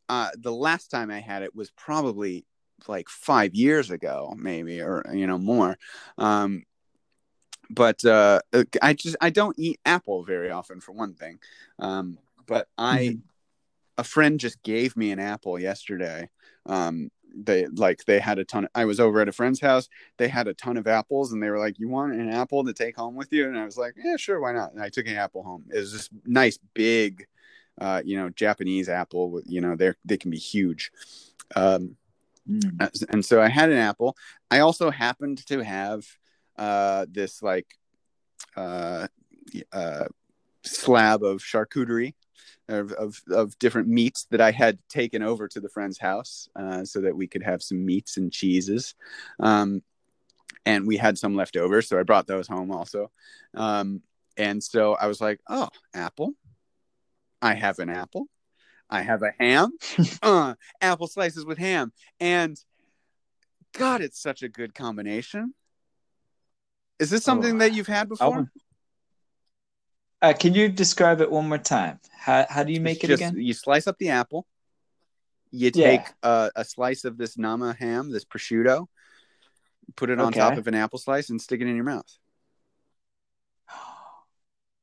[0.08, 2.44] uh the last time i had it was probably
[2.86, 5.76] like five years ago maybe or you know more.
[6.16, 6.64] Um
[7.70, 8.40] but uh
[8.82, 11.38] i just i don't eat apple very often for one thing.
[11.78, 13.22] Um but i Mhm.
[13.98, 16.30] a friend just gave me an apple yesterday.
[16.66, 19.88] Um they like they had a ton of, i was over at a friend's house.
[20.16, 22.72] They had a ton of apples and they were like you want an apple to
[22.72, 23.46] take home with you?
[23.48, 24.72] And i was like yeah sure why not?
[24.72, 25.64] And i took an apple home.
[25.72, 27.26] It was this nice big
[27.80, 30.90] uh you know japanese apple you know they're they can be huge
[31.56, 31.96] um
[32.48, 33.04] Mm.
[33.10, 34.16] and so I had an apple.
[34.50, 36.06] I also happened to have
[36.56, 37.66] uh, this like
[38.56, 39.08] uh,
[39.72, 40.04] uh,
[40.64, 42.14] slab of charcuterie
[42.68, 46.84] of, of of different meats that I had taken over to the friend's house uh,
[46.84, 48.94] so that we could have some meats and cheeses.
[49.40, 49.82] Um,
[50.64, 53.10] and we had some left over, so I brought those home also.
[53.54, 54.02] Um,
[54.36, 56.32] and so I was like, "Oh, apple!
[57.40, 58.26] I have an apple.
[58.90, 59.70] I have a ham.
[60.22, 62.58] uh, apple slices with ham." And
[63.74, 65.54] God, it's such a good combination.
[66.98, 67.58] Is this something Oh.
[67.58, 68.50] that you've had before?
[70.20, 72.00] Uh, can you describe it one more time?
[72.10, 73.36] How how do you make it Just- again?
[73.40, 74.46] You slice up the apple.
[75.50, 75.86] You Yeah.
[75.86, 78.88] take uh, a slice of this nama ham, this prosciutto,
[79.96, 80.40] put it on Okay.
[80.40, 82.10] top of an apple slice, and stick it in your mouth.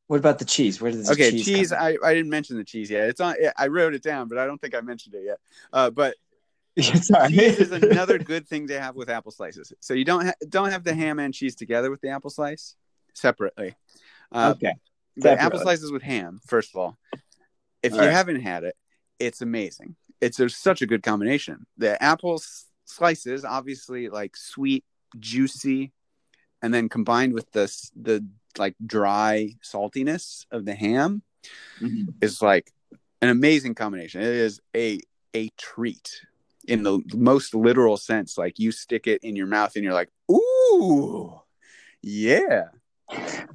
[0.07, 0.79] What about the cheese?
[0.79, 1.45] Where does the okay, cheese?
[1.45, 1.71] cheese.
[1.71, 3.09] I, I didn't mention the cheese yet.
[3.09, 3.35] It's on.
[3.57, 5.39] I wrote it down, but I don't think I mentioned it yet.
[5.73, 6.15] Uh, but?
[6.81, 7.29] Sorry.
[7.29, 9.71] cheese is another good thing to have with apple slices.
[9.79, 12.75] So you don't ha- don't have the ham and cheese together with the apple slice
[13.13, 13.75] separately.
[14.31, 14.73] Uh, okay.
[15.15, 16.97] but apple slices with ham, first of all,
[17.81, 18.11] if All you right.
[18.11, 18.75] haven't had it,
[19.19, 19.95] it's amazing.
[20.19, 21.65] It's such a good combination.
[21.77, 22.41] The apple
[22.85, 24.83] slices, obviously, like sweet,
[25.19, 25.93] juicy,
[26.61, 28.25] and then combined with the the
[28.59, 31.21] like dry saltiness of the ham
[31.81, 32.13] Mhm.
[32.21, 32.71] is like
[33.21, 34.21] an amazing combination.
[34.21, 34.99] It is a
[35.35, 36.21] a treat.
[36.67, 38.39] in the most literal sense.
[38.39, 41.39] Like you stick it in your mouth and you're like, ooh,
[42.01, 42.69] yeah.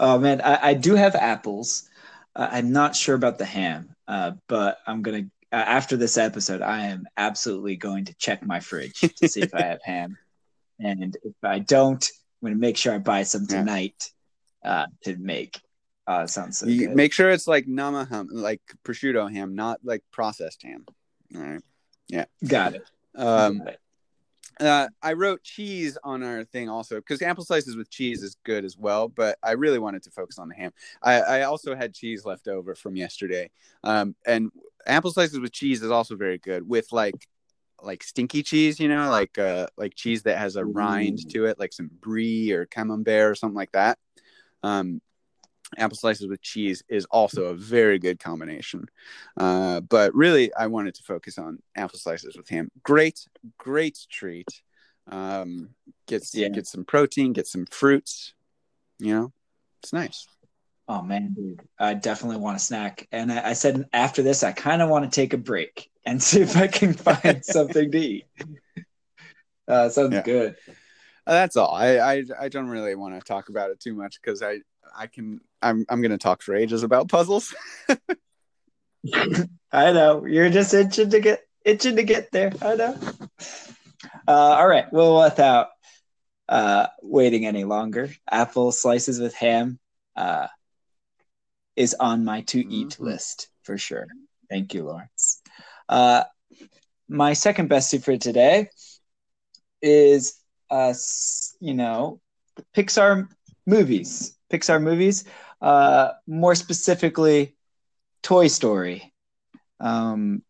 [0.00, 1.88] Oh man, I, I do have apples.
[2.34, 6.62] Uh, I'm not sure about the ham, uh, but I'm gonna uh, after this episode,
[6.62, 10.16] I am absolutely going to check my fridge to see if I have ham,
[10.80, 12.04] and if I don't,
[12.42, 13.58] I'm gonna make sure I buy some Yeah.
[13.60, 14.10] tonight
[14.64, 15.60] uh, to make.
[16.06, 16.96] Uh, sounds so You good.
[16.96, 20.84] make sure it's like nama ham, like prosciutto ham, not like processed ham.
[21.36, 21.62] All right.
[22.08, 22.24] Yeah.
[22.46, 22.82] Got it.
[23.14, 23.80] Um, Got it.
[24.60, 28.64] uh, I wrote cheese on our thing also because apple slices with cheese is good
[28.64, 29.08] as well.
[29.08, 30.72] But I really wanted to focus on the ham.
[31.02, 33.50] I, I also had cheese left over from yesterday,
[33.84, 34.50] um, and
[34.86, 37.28] apple slices with cheese is also very good with like
[37.82, 38.80] like stinky cheese.
[38.80, 41.28] You know, like uh, like cheese that has a rind Ooh.
[41.30, 43.98] to it, like some brie or camembert or something like that.
[44.62, 45.00] Um,
[45.78, 48.86] apple slices with cheese is also a very good combination.
[49.36, 52.70] Uh, but really, I wanted to focus on apple slices with ham.
[52.82, 53.26] Great,
[53.58, 54.48] great treat.
[55.10, 55.70] Um,
[56.06, 56.48] gets Yeah.
[56.48, 58.34] get some protein, get some fruits.
[58.98, 59.32] You know,
[59.82, 60.26] it's nice.
[60.88, 63.08] Oh man, dude, I definitely want a snack.
[63.12, 66.22] And I, I said after this, I kind of want to take a break and
[66.22, 68.26] see if I can find something to eat.
[69.68, 70.22] Uh, sounds Yeah.
[70.22, 70.56] good.
[71.26, 71.72] Uh, that's all.
[71.72, 74.58] I, I I don't really want to talk about it too much because I
[74.96, 77.54] I can I'm I'm gonna talk for ages about puzzles.
[79.72, 82.52] I know you're just itching to get itching to get there.
[82.60, 82.96] I know.
[84.26, 84.92] Uh, all right.
[84.92, 85.68] Well, without
[86.48, 89.78] uh, waiting any longer, apple slices with ham
[90.16, 90.48] uh,
[91.76, 93.00] is on my to eat Mhm.
[93.00, 94.08] list for sure.
[94.50, 95.41] Thank you, Lawrence.
[95.88, 96.24] Uh,
[97.08, 98.68] my second bestie for today
[99.80, 100.38] is
[100.70, 100.94] uh,
[101.60, 102.20] you know
[102.76, 103.28] Pixar
[103.66, 104.36] movies.
[104.52, 105.24] Pixar movies.
[105.60, 107.56] Uh, more specifically,
[108.22, 109.12] Toy Story.
[109.80, 110.42] Um,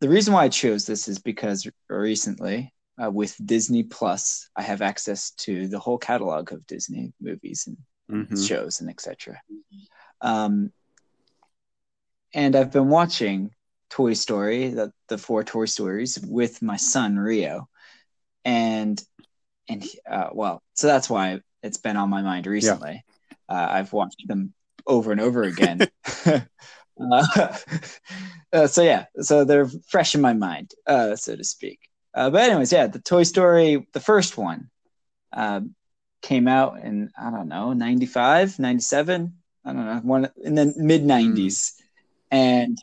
[0.00, 4.80] the reason why I chose this is because recently, uh, with Disney Plus, I have
[4.82, 7.76] access to the whole catalog of Disney movies and
[8.10, 8.46] Mhm.
[8.46, 9.40] shows and etc.
[10.20, 10.72] Um,
[12.34, 13.50] and I've been watching
[13.90, 17.68] Toy Story, the, the four Toy Stories, with my son Rio,
[18.44, 19.02] and
[19.68, 23.04] and uh, well, so that's why it's been on my mind recently.
[23.48, 24.54] Uh, I've watched them
[24.86, 25.80] over and over again.
[27.00, 27.58] uh,
[28.52, 31.78] uh, so yeah, so they're fresh in my mind, uh, so to speak.
[32.14, 34.70] Uh, but anyways, yeah, the Toy Story, the first one,
[35.32, 35.74] um,
[36.22, 41.02] came out in I don't know 95, 97, I don't know, one in the mid
[41.04, 41.74] 90s,
[42.30, 42.78] and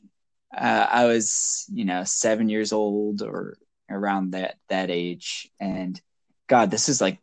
[0.56, 3.58] uh, I was you know seven years old or
[3.90, 6.00] around that that age, and
[6.48, 7.20] God, this is like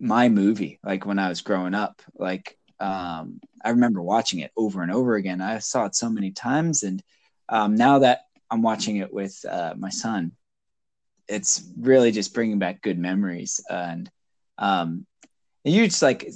[0.00, 0.78] my movie.
[0.84, 5.14] Like when I was growing up, like um, I remember watching it over and over
[5.16, 5.40] again.
[5.40, 7.02] I saw it so many times, and
[7.48, 8.20] um, now that
[8.50, 10.32] I'm watching it with uh, my son,
[11.28, 13.60] it's really just bringing back good memories.
[13.70, 14.10] And
[14.58, 15.06] um,
[15.64, 16.30] and you just like,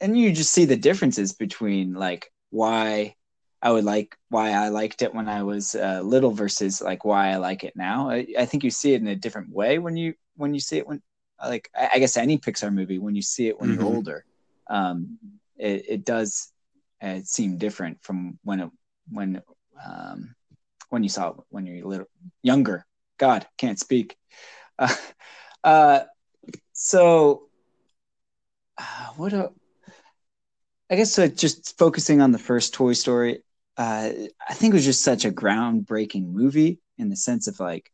[0.00, 3.16] and you just see the differences between like why
[3.62, 7.30] I would like why I liked it when I was uh, little versus like why
[7.30, 8.10] I like it now.
[8.10, 10.78] I, I think you see it in a different way when you when you see
[10.78, 11.00] it when
[11.40, 13.74] like I, I guess any Pixar movie when you see it when Mhm.
[13.74, 14.24] you're older,
[14.68, 15.18] um,
[15.56, 16.50] it, it does
[17.02, 18.70] uh, seem different from when it
[19.10, 19.42] when
[19.84, 20.34] um,
[20.90, 22.08] when you saw it when you're little
[22.42, 22.86] younger.
[23.18, 24.16] God can't speak.
[24.78, 24.94] Uh,
[25.64, 26.00] uh,
[26.72, 27.48] so
[28.78, 29.52] uh, what a
[30.90, 33.42] I guess uh, just focusing on the first Toy Story,
[33.76, 34.10] uh,
[34.48, 37.90] I think it was just such a groundbreaking movie in the sense of like,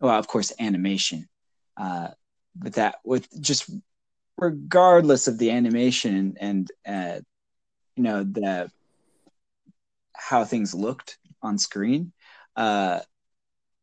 [0.00, 1.28] well, of course, animation,
[1.76, 2.08] uh,
[2.56, 3.70] but that with just
[4.38, 7.20] regardless of the animation and, and uh,
[7.96, 8.70] you know the
[10.14, 12.12] how things looked on screen,
[12.56, 13.00] uh,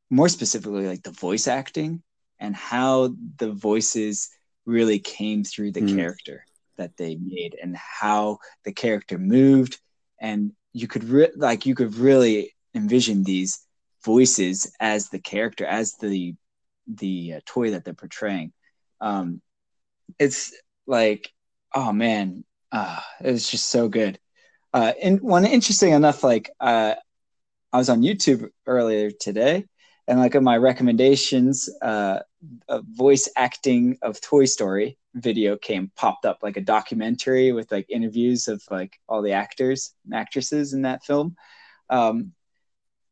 [0.10, 2.02] more specifically like the voice acting
[2.40, 4.30] and how the voices
[4.66, 5.96] really came through the Mm.
[5.96, 6.46] character
[6.78, 9.80] that they made and how the character moved
[10.20, 13.60] and you could re- like you could really envision these
[14.04, 16.36] voices as the character as the
[16.88, 18.54] the uh, toy that they're portraying.
[19.02, 19.42] Um
[20.20, 20.54] it's
[20.86, 21.32] like
[21.76, 24.20] oh man uh it's just so good.
[24.74, 26.96] Uh and one interesting enough like uh
[27.74, 29.66] i was on youtube earlier today
[30.08, 32.20] and like in my recommendations uh
[32.70, 38.48] voice acting of toy story video came popped up like a documentary with like interviews
[38.48, 41.36] of like all the actors and actresses in that film.
[41.90, 42.34] Um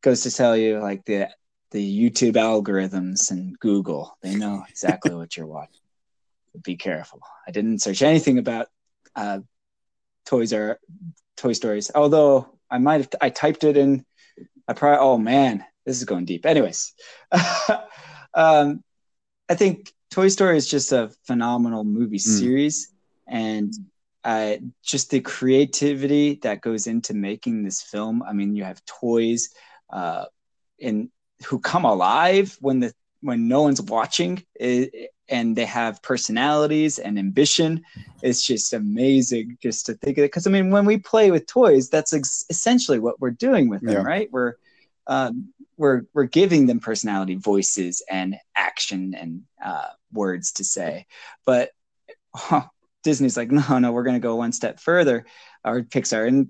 [0.01, 1.29] goes to tell you like the
[1.71, 5.81] the youtube algorithms and google they know exactly what you're watching.
[6.63, 7.21] Be careful.
[7.47, 8.67] I didn't search anything about
[9.15, 9.39] uh
[10.25, 10.79] toys or
[11.37, 14.03] toy stories although i might have i typed it in
[14.67, 16.45] I probably oh man, this is going deep.
[16.45, 16.93] Anyways,
[18.33, 18.83] um,
[19.47, 22.39] I think Toy Story is just a phenomenal movie Mm.
[22.39, 22.93] series,
[23.27, 23.73] and
[24.23, 28.23] uh, just the creativity that goes into making this film.
[28.23, 29.49] I mean, you have toys,
[29.89, 30.23] uh,
[30.79, 31.11] in
[31.45, 34.87] who come alive when the when no one's watching, eh,
[35.27, 37.83] and they have personalities and ambition.
[38.21, 40.27] It's just amazing just to think of it.
[40.31, 43.81] Because I mean, when we play with toys, that's ex- essentially what we're doing with
[43.81, 44.01] them, Yeah.
[44.13, 44.29] right?
[44.31, 44.53] We're
[45.07, 51.05] um, we're we're giving them personality, voices, and action and uh, words to say.
[51.45, 51.71] But
[53.03, 55.25] Disney's like, no, no, we're going to go one step further,
[55.63, 56.49] or Pixar, and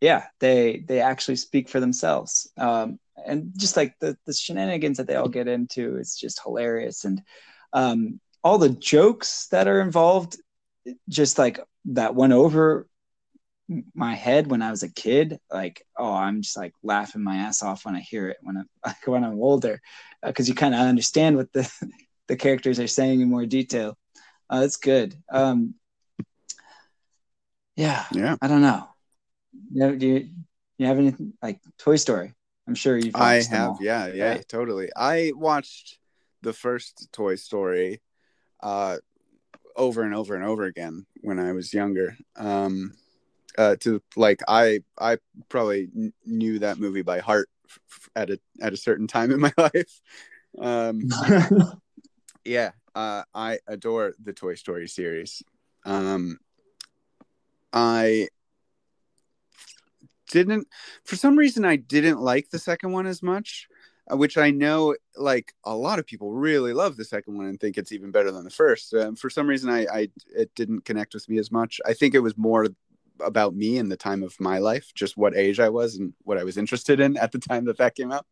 [0.00, 2.50] yeah, they they actually speak for themselves.
[2.56, 7.04] Um, and just like the the shenanigans that they all get into, it's just hilarious,
[7.04, 7.22] and
[7.72, 10.36] um, all the jokes that are involved,
[11.08, 12.86] just like that went over
[13.94, 15.38] my head when I was a kid.
[15.50, 18.68] Like, oh, I'm just like laughing my ass off when I hear it when I'm
[18.86, 19.80] like, when I'm older,
[20.22, 21.70] because you kind of understand what the
[22.28, 23.96] the characters are saying in more detail.
[24.50, 25.14] Uh, it's good.
[25.30, 25.74] Um,
[27.76, 28.36] yeah, Yeah.
[28.40, 28.88] I don't know.
[29.72, 30.28] You know, do you
[30.78, 32.34] you have anything like Toy Story?
[32.66, 33.16] I'm sure you've.
[33.16, 33.78] I have, all.
[33.80, 34.48] yeah, yeah, right?
[34.48, 34.90] totally.
[34.96, 35.98] I watched
[36.42, 38.00] the first Toy Story
[38.62, 38.98] uh,
[39.76, 42.16] over and over and over again when I was younger.
[42.36, 42.92] Um,
[43.58, 47.48] uh, to like, I I probably kn- knew that movie by heart
[48.16, 50.00] at a at a certain time in my life.
[50.58, 51.08] Um,
[52.44, 55.42] yeah, uh, I adore the Toy Story series.
[55.84, 56.38] Um,
[57.72, 58.28] I
[60.30, 60.66] didn't,
[61.04, 63.68] for some reason, I didn't like the second one as much,
[64.10, 67.60] uh, which I know like a lot of people really love the second one and
[67.60, 68.94] think it's even better than the first.
[68.94, 71.80] Um, for some reason, I, I it didn't connect with me as much.
[71.86, 72.68] I think it was more
[73.20, 76.38] about me and the time of my life, just what age I was and what
[76.38, 78.26] I was interested in at the time that that came out.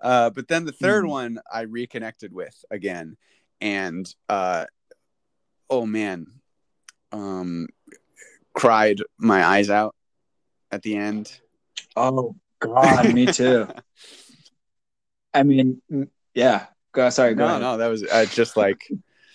[0.00, 1.08] Uh, but then the third Mhm.
[1.08, 3.16] one I reconnected with again,
[3.60, 4.66] and uh,
[5.70, 6.26] oh man,
[7.12, 7.68] um,
[8.52, 9.94] cried my eyes out
[10.70, 11.40] at the end.
[11.96, 13.68] oh God, me too.
[15.32, 16.66] I mean, mm, yeah.
[16.92, 17.60] Go, sorry, go no, ahead.
[17.62, 18.88] no, that was uh, just like,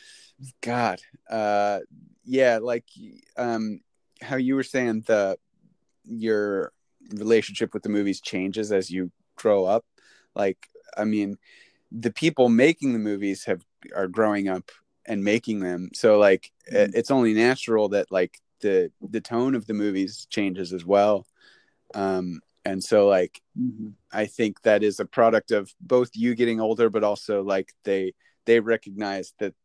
[0.61, 1.79] God, uh,
[2.23, 2.85] yeah, like
[3.35, 3.81] um,
[4.21, 5.37] how you were saying the
[6.05, 6.71] your
[7.11, 9.85] relationship with the movies changes as you grow up.
[10.35, 10.57] Like,
[10.97, 11.37] I mean,
[11.91, 13.63] the people making the movies have
[13.95, 14.71] are growing up
[15.05, 19.65] and making them, so like it- it's only natural that like the the tone of
[19.65, 21.25] the movies changes as well.
[21.95, 23.93] Um, and so like Mhm.
[24.11, 28.13] I think that is a product of both you getting older, but also like they
[28.45, 29.55] they recognize that.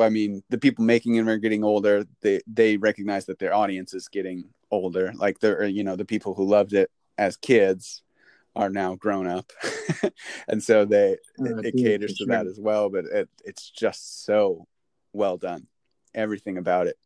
[0.00, 2.04] I mean, the people making it are getting older.
[2.22, 5.12] They they recognize that their audience is getting older.
[5.14, 8.02] Like they're you know the people who loved it as kids
[8.56, 9.52] are now grown up,
[10.48, 12.88] and so they Uh, it, it caters to that as well.
[12.88, 14.66] But it, it's just so
[15.12, 15.66] well done.
[16.14, 16.96] Everything about it.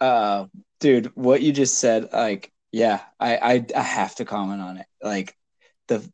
[0.00, 0.46] Uh,
[0.80, 4.86] dude, what you just said, like, yeah, I, I, I have to comment on it.
[5.02, 5.36] Like,
[5.88, 6.10] the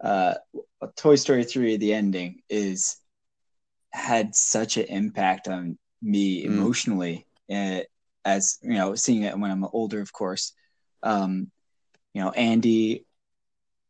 [0.00, 0.34] uh,
[0.96, 2.96] Toy Story three, the ending is
[3.92, 6.46] had such an impact on me Mm.
[6.46, 7.26] emotionally.
[7.50, 7.80] Uh,
[8.24, 10.52] as you know, seeing it when I'm older, of course.
[11.02, 11.50] Um,
[12.14, 13.04] you know, Andy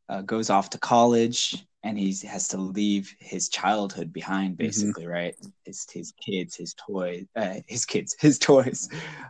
[0.08, 5.34] uh, goes off to college and he has to leave his childhood behind, basically, right?
[5.64, 8.88] His his kids, his toys, uh, his kids, his toys.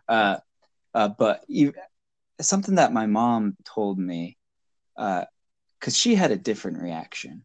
[0.09, 0.37] Uh,
[0.95, 1.73] uh, but you,
[2.41, 4.37] something that my mom told me,
[4.97, 5.25] uh,
[5.81, 7.45] because she had a different reaction.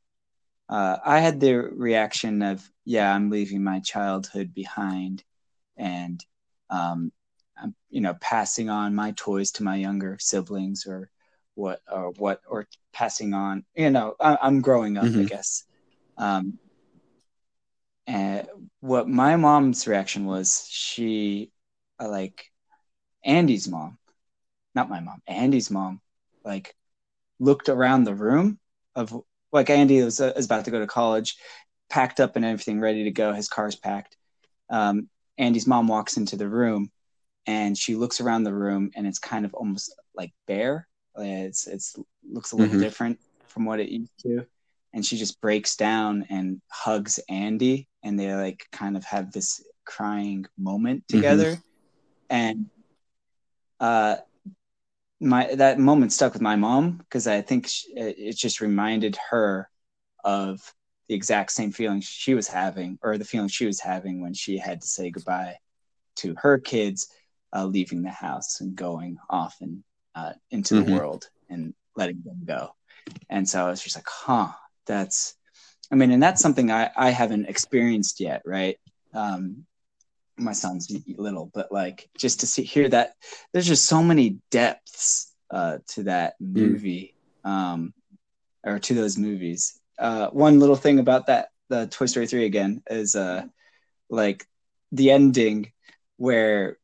[0.70, 5.24] Uh, I had the reaction of, yeah, I'm leaving my childhood behind,
[5.78, 6.24] and
[6.70, 7.12] um,
[7.62, 11.10] I'm, you know, passing on my toys to my younger siblings, or
[11.56, 13.64] what, or what, or passing on.
[13.76, 15.30] You know, I, I'm growing up, I Mhm.
[15.30, 15.64] guess.
[16.18, 16.60] Um,
[18.06, 18.48] and
[18.82, 21.52] what my mom's reaction was, she,
[22.00, 22.52] uh, like,
[23.24, 23.98] Andy's mom,
[24.76, 26.02] not my mom, Andy's mom,
[26.44, 26.76] like,
[27.40, 28.60] looked around the room
[28.96, 29.16] of
[29.58, 31.36] like Andy was, uh, is about to go to college,
[31.90, 33.34] packed up and everything, ready to go.
[33.34, 34.16] His car's packed.
[34.70, 36.92] Um, Andy's mom walks into the room,
[37.46, 40.88] and she looks around the room, and it's kind of almost like bare.
[41.18, 41.96] It's it's
[42.30, 42.82] looks a little Mhm.
[42.82, 44.46] different from what it used to,
[44.94, 49.64] and she just breaks down and hugs Andy, and they like kind of have this
[49.86, 51.58] crying moment together,
[52.30, 52.70] and
[53.80, 54.18] uh
[55.20, 59.70] my that moment stuck with my mom because I think sh it just reminded her
[60.24, 60.74] of
[61.08, 64.58] the exact same feeling she was having, or the feeling she was having when she
[64.58, 65.58] had to say goodbye
[66.18, 67.08] to her kids,
[67.54, 69.84] uh, leaving the house and going off and
[70.16, 70.92] uh, into the Mhm.
[70.92, 71.30] world.
[71.50, 72.76] And letting them go.
[73.30, 74.52] And so it's just like, huh,
[74.86, 75.36] that's,
[75.92, 78.78] I mean, and that's something I, I haven't experienced yet, right?
[79.14, 79.66] Um,
[80.38, 83.14] my son's little, but like just to see, hear that
[83.54, 86.72] there's just so many depths uh, to that Mm.
[86.72, 87.94] movie um,
[88.66, 89.80] or to those movies.
[90.00, 93.44] Uh, one little thing about that, the Toy Story 3 again, is uh,
[94.10, 94.46] like
[94.92, 95.72] the ending
[96.18, 96.78] where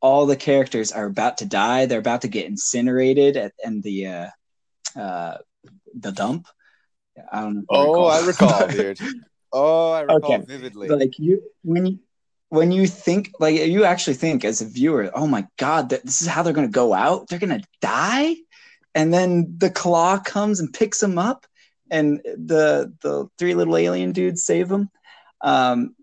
[0.00, 1.86] all the characters are about to die.
[1.86, 4.28] They're about to get incinerated at and the uh,
[4.98, 5.38] uh,
[5.94, 6.46] the dump.
[7.32, 7.62] I don't know.
[7.70, 8.98] Oh, I recall, dude.
[9.52, 10.44] Oh, I recall Okay.
[10.46, 10.88] vividly.
[10.88, 11.98] like you when you
[12.48, 16.22] when you think like you actually think as a viewer, oh my god, that this
[16.22, 17.28] is how they're gonna go out.
[17.28, 18.36] They're gonna die,
[18.94, 21.46] and then the claw comes and picks them up,
[21.90, 24.90] and the the three little alien dudes save them.
[25.40, 25.94] Um,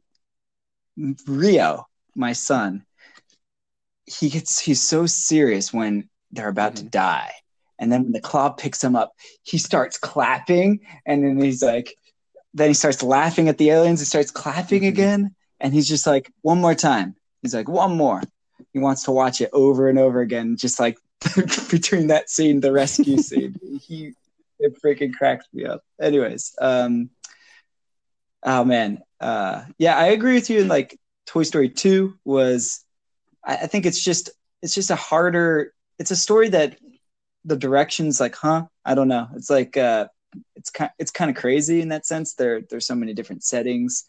[1.28, 2.86] Rio, my son,
[4.06, 7.32] he gets he's so serious when they're about to die.
[7.80, 9.14] And then when the claw picks him up,
[9.44, 11.96] he starts clapping, and then he's like,
[12.54, 14.00] then he starts laughing at the aliens.
[14.00, 14.88] He starts clapping Mhm.
[14.88, 17.16] again, and he's just like, one more time.
[17.42, 18.22] He's like, one more.
[18.74, 20.98] He wants to watch it over and over again, just like
[21.72, 23.56] between that scene, the rescue scene.
[23.82, 24.14] He
[24.60, 25.84] it freaking cracks me up.
[26.00, 27.10] Anyways, um,
[28.44, 30.62] oh man, uh, yeah, I agree with you.
[30.62, 32.84] In like Toy Story Two was,
[33.44, 34.30] I, I think it's just
[34.62, 35.74] it's just a harder.
[36.00, 36.78] It's a story that
[37.46, 38.66] the direction's like, huh?
[38.86, 39.28] I don't know.
[39.36, 40.08] It's like uh,
[40.56, 42.36] it's kind it's kind of crazy in that sense.
[42.36, 44.06] There there's so many different settings,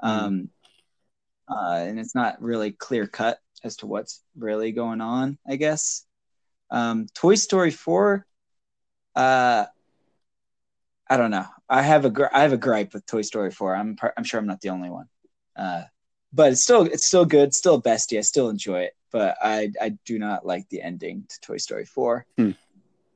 [0.00, 0.48] um,
[1.50, 5.38] uh, and it's not really clear cut as to what's really going on.
[5.46, 6.06] I guess.
[6.70, 8.26] Um, Toy Story Four.
[9.16, 9.66] Uh,
[11.08, 11.46] I don't know.
[11.68, 13.74] I have a gr- I have a gripe with Toy Story Four.
[13.74, 15.06] I'm par- I'm sure I'm not the only one.
[15.56, 15.82] Uh,
[16.32, 17.54] but it's still it's still good.
[17.54, 18.18] Still a bestie.
[18.18, 18.92] I still enjoy it.
[19.10, 22.26] But I I do not like the ending to Toy Story Four.
[22.36, 22.52] Hmm.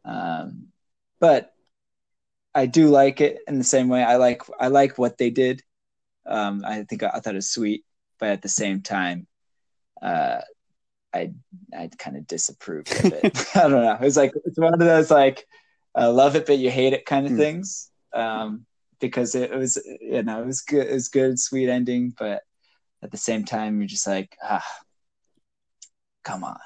[0.05, 0.69] Um,
[1.21, 1.55] but
[2.55, 4.03] I do like it in the same way.
[4.03, 5.63] I like I like what they did.
[6.27, 7.85] Um, I think I, I thought it was sweet,
[8.19, 9.27] but at the same time,
[10.03, 10.41] uh,
[11.13, 11.33] I
[11.77, 13.47] I kind of disapproved of it.
[13.57, 13.99] I don't know.
[14.01, 15.47] It's like it's one of those like
[15.97, 17.39] uh, love it but you hate it kind of Hmm.
[17.39, 17.91] things.
[18.13, 18.67] Um,
[19.01, 22.43] because it, was you know it was good, it was good, sweet ending, but
[23.03, 24.65] at the same time you're just like ah,
[26.23, 26.59] come on,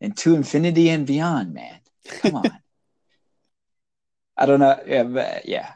[0.00, 1.80] into infinity and beyond, man.
[2.04, 2.50] Come on.
[4.36, 4.78] I don't know.
[4.86, 5.72] Yeah, but yeah.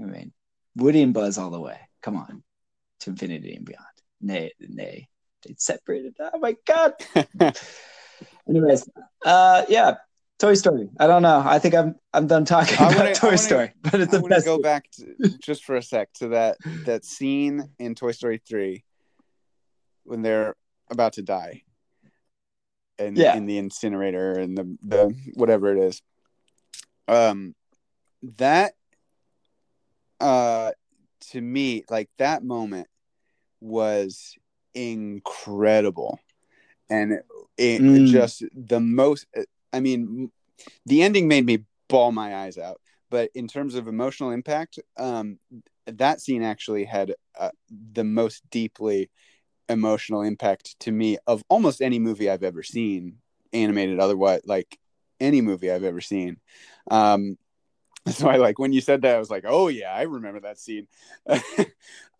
[0.00, 0.32] I mean,
[0.76, 1.78] Woody and Buzz all the way.
[2.02, 2.42] Come on,
[3.02, 3.84] to infinity and beyond.
[4.20, 5.08] Nay, nay,
[5.46, 6.14] they separated.
[6.20, 6.94] Oh my god.
[8.48, 8.88] Anyways,
[9.24, 9.96] uh, yeah,
[10.38, 10.88] Toy Story.
[10.98, 11.42] I don't know.
[11.44, 14.18] I think I'm I'm done talking I about wanna- Toy wanna- Story, but it's I
[14.18, 14.46] the best.
[14.46, 18.84] go back to, just for a sec to that that scene in Toy Story three
[20.04, 20.54] when they're
[20.90, 21.62] about to die,
[22.98, 23.36] and Yeah.
[23.36, 26.02] in the incinerator and the the whatever it is.
[27.08, 27.54] Um,
[28.38, 28.74] that
[30.20, 30.70] uh
[31.32, 32.86] to me like that moment
[33.62, 34.34] was
[34.74, 36.18] incredible.
[36.90, 37.20] And
[37.56, 38.06] it, Mm.
[38.06, 39.26] just the most
[39.72, 40.30] i mean
[40.84, 42.80] the ending made me bawl my eyes out.
[43.10, 45.38] But in terms of emotional impact um
[45.86, 47.50] that scene actually had uh,
[47.92, 49.10] the most deeply
[49.68, 53.18] emotional impact to me of almost any movie i've ever seen
[53.52, 54.78] animated otherwise like
[55.20, 56.36] any movie i've ever seen.
[56.90, 57.38] Um
[58.08, 60.58] so i like when you said that i was like oh yeah i remember that
[60.58, 60.88] scene.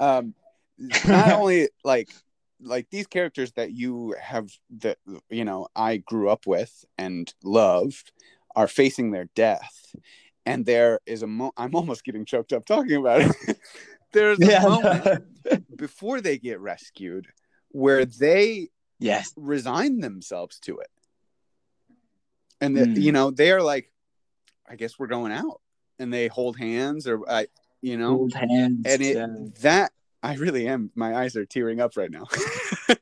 [0.00, 0.34] Um
[1.06, 2.10] not only like
[2.60, 4.98] like these characters that you have that
[5.30, 8.12] you know I grew up with and loved
[8.54, 9.94] are facing their death
[10.46, 13.58] and there is a mo- I'm almost getting choked up talking about it
[14.12, 14.62] there's a Yeah.
[14.62, 15.24] moment
[15.76, 17.26] before they get rescued
[17.70, 18.68] where they
[18.98, 19.32] yes.
[19.36, 20.90] resign themselves to it
[22.60, 23.02] and that Mm.
[23.02, 23.90] you know they are like
[24.68, 25.60] I guess we're going out
[25.98, 27.46] and they hold hands or I
[27.80, 28.82] you know hands.
[28.86, 29.26] and it yeah.
[29.62, 29.92] that
[30.22, 30.90] I really am.
[30.94, 32.26] My eyes are tearing up right now.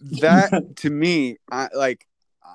[0.00, 2.06] that to me, I like
[2.44, 2.54] uh,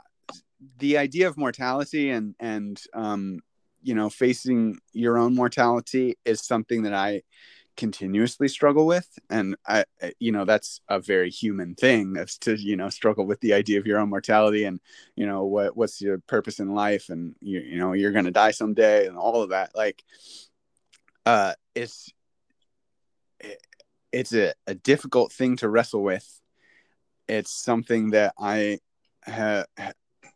[0.79, 3.39] the idea of mortality and and um,
[3.81, 7.21] you know facing your own mortality is something that I
[7.77, 9.85] continuously struggle with, and I
[10.19, 13.87] you know that's a very human thing to you know struggle with the idea of
[13.87, 14.79] your own mortality and
[15.15, 18.51] you know what what's your purpose in life and you you know you're gonna die
[18.51, 20.03] someday and all of that like
[21.25, 22.11] uh it's
[24.11, 26.41] it's a, a difficult thing to wrestle with.
[27.27, 28.79] It's something that I
[29.25, 29.63] ha,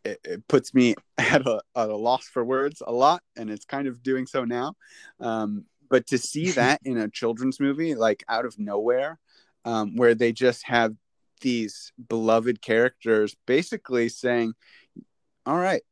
[0.04, 3.64] it, it puts me at a, at a loss for words a lot, and it's
[3.64, 4.74] kind of doing so now.
[5.20, 9.18] Um, but to see that in a children's movie, like out of nowhere,
[9.64, 10.94] um, where they just have
[11.42, 14.54] these beloved characters basically saying,
[15.44, 15.82] "All right,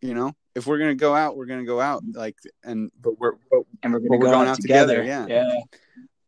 [0.00, 2.02] you know, if we're gonna go out, we're gonna go out.
[2.12, 4.98] Like, and but we're but, and we're gonna But we're going out out together.
[4.98, 5.60] together, yeah.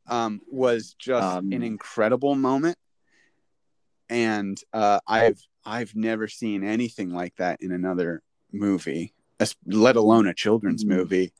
[0.06, 2.76] Um, was just Um, an incredible moment,
[4.08, 9.14] and uh, I've I've never seen anything like that in another movie,
[9.66, 10.88] let alone a children's Mhm.
[10.88, 11.32] movie,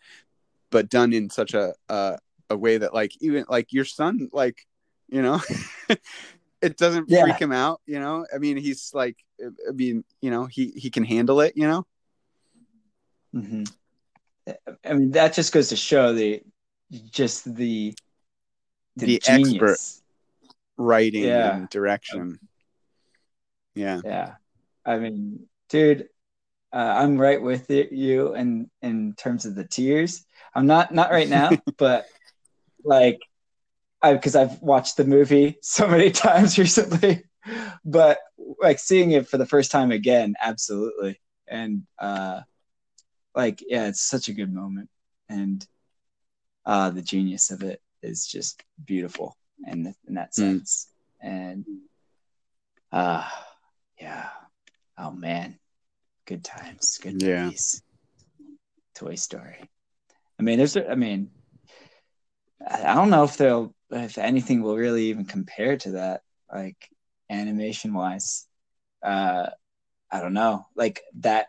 [0.71, 2.19] but done in such a a,
[2.51, 4.67] a way that like even like your son like
[5.09, 5.41] you know.
[6.63, 7.23] It doesn't Yeah.
[7.23, 8.27] freak him out, you know.
[8.35, 9.19] I mean, he's like,
[9.69, 11.87] I mean, you know, he he can handle it, you know.
[13.33, 13.65] hmm
[14.85, 16.43] I mean, that just goes to show the
[17.11, 17.95] just the
[18.97, 19.55] The genius.
[19.55, 19.79] expert.
[20.77, 21.57] Writing Yeah.
[21.57, 22.39] and direction.
[23.75, 24.01] Yeah.
[24.05, 24.35] Yeah,
[24.85, 26.09] I mean, dude,
[26.73, 30.25] uh, I'm right with it, you in in terms of the tears.
[30.55, 32.07] I'm not not right now, but
[32.85, 33.21] like,
[34.03, 37.25] I because I've watched the movie so many times recently,
[37.85, 38.19] but
[38.61, 42.41] like seeing it for the first time again, absolutely, and uh,
[43.35, 44.89] like yeah, it's such a good moment,
[45.29, 45.67] and
[46.67, 49.37] uh, the genius of it is just beautiful
[49.67, 50.35] in in that Mm.
[50.35, 50.89] sense,
[51.21, 51.65] and
[52.93, 53.29] uh
[54.01, 54.29] yeah.
[54.99, 55.59] Oh man.
[56.27, 56.99] Good times.
[57.03, 57.45] Good Yeah.
[57.45, 57.83] movies.
[58.95, 59.69] Toy Story.
[60.39, 61.31] I mean, there's I mean
[62.67, 66.89] I I don't know if they'll if anything will really even compare to that, like
[67.31, 68.47] animation wise.
[69.03, 69.51] Uh
[70.11, 70.67] I don't know.
[70.75, 71.49] Like that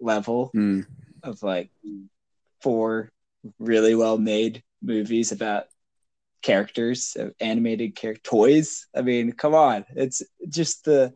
[0.00, 0.86] level Mm.
[1.22, 1.70] of like
[2.60, 3.10] four
[3.58, 5.64] really well made movies about
[6.42, 8.86] characters, uh, animated character toys.
[8.94, 11.12] I mean, come on, it's just the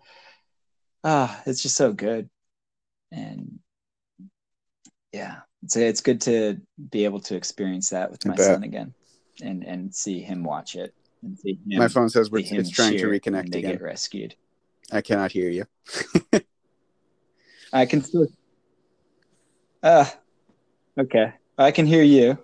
[1.05, 2.29] ah, it's just so good,
[3.11, 3.59] and
[5.13, 6.61] yeah, it's it's good to
[6.91, 8.95] be able to experience that with my son again,
[9.43, 12.97] and and see him watch it and see him, My phone says we're, it's trying
[12.97, 13.73] to reconnect they again.
[13.73, 14.35] get rescued.
[14.91, 15.65] I cannot hear you.
[17.73, 18.27] I can still.
[19.83, 20.15] Ah,
[20.99, 21.33] okay.
[21.57, 22.39] I can hear you.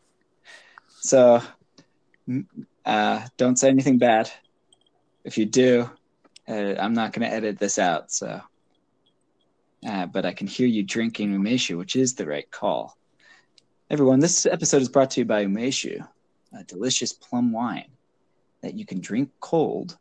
[1.00, 1.40] So,
[2.84, 4.30] uh, don't say anything bad.
[5.24, 5.88] If you do,
[6.48, 8.10] uh, I'm not going to edit this out.
[8.10, 8.40] So,
[9.86, 12.96] uh, but I can hear you drinking umeshu, which is the right call.
[13.90, 16.06] Everyone, this episode is brought to you by umeshu,
[16.58, 17.90] a delicious plum wine
[18.62, 19.96] that you can drink cold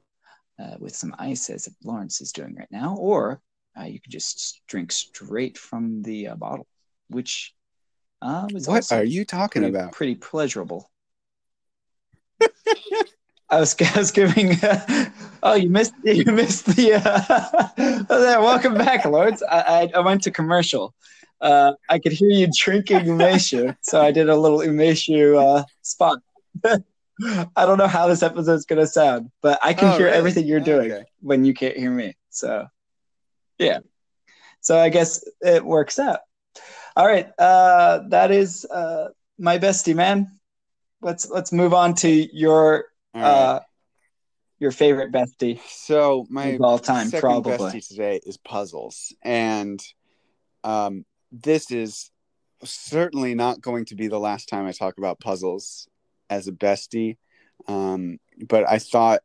[0.60, 3.40] uh, with some ice, as Lawrence is doing right now, or
[3.80, 6.66] uh, you can just drink straight from the uh, bottle,
[7.10, 7.54] which
[8.22, 9.92] uh, was What are you talking pretty, about?
[9.94, 10.90] pretty pleasurable.
[13.50, 14.54] I was, I was giving.
[15.44, 16.94] oh, you missed you missed the.
[16.96, 19.42] Uh, oh, there, welcome back, Lords.
[19.44, 20.94] I, I, I went to commercial.
[21.40, 26.20] Uh, I could hear you drinking umeshu, so I did a little umeshu uh, spot.
[26.66, 30.18] I don't know how this episode's gonna sound, but I can Oh, hear really?
[30.18, 31.06] everything you're doing Okay.
[31.22, 32.16] when you can't hear me.
[32.30, 32.68] So,
[33.60, 33.80] yeah.
[34.62, 36.20] So I guess it works out.
[36.98, 40.32] All right, uh, that is uh, my bestie, man.
[41.00, 43.24] Let's let's move on to your right.
[43.24, 43.60] uh,
[44.58, 47.52] your favorite bestie so my all time, probably.
[47.52, 49.80] bestie today is puzzles, and
[50.64, 52.10] um, this is
[52.64, 55.88] certainly not going to be the last time I talk about puzzles
[56.32, 57.18] as a bestie.
[57.68, 58.18] Um,
[58.48, 59.22] but I thought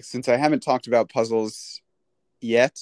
[0.00, 1.82] since I haven't talked about puzzles
[2.40, 2.80] yet,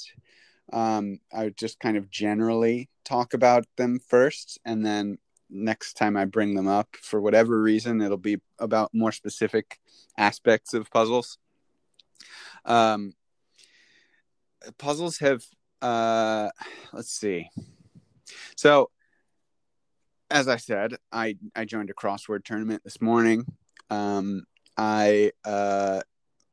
[0.72, 5.18] um, I would just kind of generally talk about them first, and then
[5.50, 9.80] next time I bring them up, for whatever reason, it'll be about more specific
[10.16, 11.38] aspects of puzzles.
[12.64, 13.14] Um,
[14.76, 15.42] puzzles have,
[15.80, 16.50] uh,
[16.92, 17.48] let's see.
[18.56, 18.90] So,
[20.30, 23.46] as I said, I I joined a crossword tournament this morning.
[23.88, 24.44] Um,
[24.76, 26.02] I uh,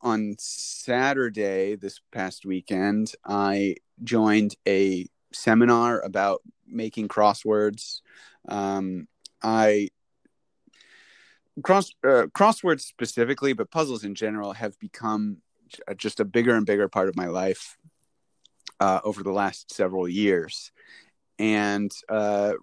[0.01, 8.01] on Saturday this past weekend, I joined a seminar about making crosswords.
[8.47, 9.07] Um,
[9.41, 9.89] I
[11.63, 15.37] cross uh, crosswords specifically, but puzzles in general have become
[15.97, 17.77] just a bigger and bigger part of my life
[18.79, 20.71] uh, over the last several years,
[21.39, 22.53] and uh,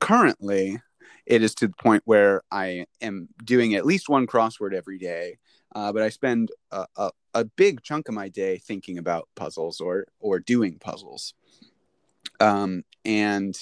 [0.00, 0.80] currently
[1.26, 5.38] it is to the point where I am doing at least one crossword every day.
[5.72, 9.80] Uh, but I spend a, a, a big chunk of my day thinking about puzzles
[9.80, 11.34] or or doing puzzles.
[12.40, 13.56] Um, and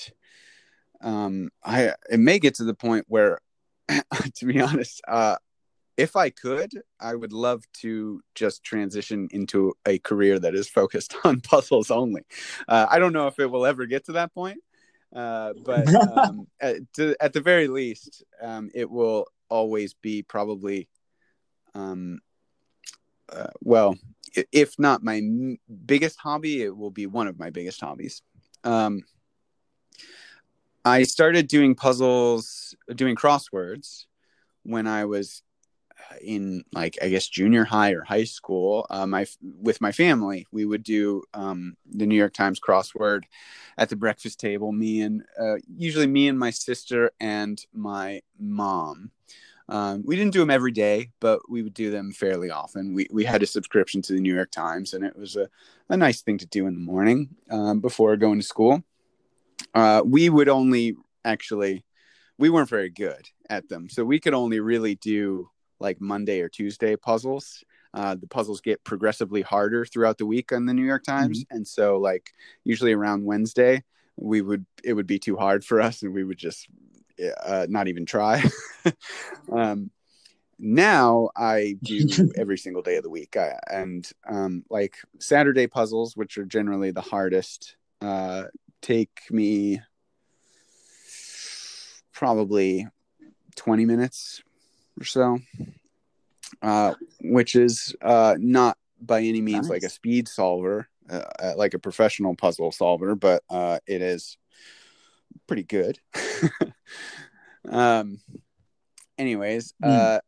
[1.01, 3.41] um, I it may get to the point where,
[3.89, 5.37] to be honest, uh,
[5.99, 6.71] if I could,
[7.01, 12.23] I would love to just transition into a career that is focused on puzzles only.
[12.69, 14.61] Uh, I don't know if it will ever get to that point,
[15.15, 20.89] uh, but um, at, to, at the very least, um, it will always be probably,
[21.75, 22.21] um,
[23.33, 23.97] uh, well,
[24.53, 28.23] if not my m- biggest hobby, it will be one of my biggest hobbies.
[28.65, 29.03] Um,
[30.85, 34.07] I started doing puzzles, doing crosswords
[34.63, 35.43] when I was
[36.23, 38.87] in like I guess junior high or high school.
[38.91, 43.25] Uh, my with my family, we would do um, the New York Times crossword
[43.77, 44.73] at the breakfast table.
[44.73, 49.11] Me and uh, usually me and my sister and my mom.
[49.69, 52.95] Um, we didn't do them every day, but we would do them fairly often.
[52.95, 55.49] We we had a subscription to the New York Times, and it was a,
[55.89, 58.83] a nice thing to do in the morning um, before going to school.
[59.75, 61.85] Uh, we would only actually
[62.39, 65.51] we weren't very good at them, so we could only really do
[65.81, 67.63] like Monday or Tuesday puzzles.
[67.93, 71.57] Uh, the puzzles get progressively harder throughout the week on the New York Times, mm-hmm.
[71.57, 72.33] and so like
[72.65, 73.83] usually around Wednesday,
[74.17, 76.69] we would it would be too hard for us, and we would just
[77.45, 78.43] uh, not even try.
[79.53, 79.91] um,
[80.59, 86.17] now I do every single day of the week, I, and um, like Saturday puzzles,
[86.17, 88.45] which are generally the hardest, uh,
[88.83, 89.81] take me
[92.13, 92.87] probably
[93.57, 94.43] 20 minutes
[95.01, 95.39] or so,
[96.63, 99.71] uh, which is uh, not by any means nice.
[99.71, 104.37] like a speed solver, uh, uh, like a professional puzzle solver, but uh, it is
[105.49, 105.99] pretty good.
[107.69, 108.21] um,
[109.17, 109.89] anyways, mm.
[109.89, 110.21] uh,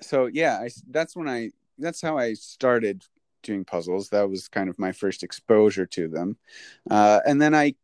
[0.00, 3.04] so yeah, I, that's when I that's how I started
[3.42, 4.08] doing puzzles.
[4.08, 6.38] That was kind of my first exposure to them,
[6.90, 7.74] uh, and then I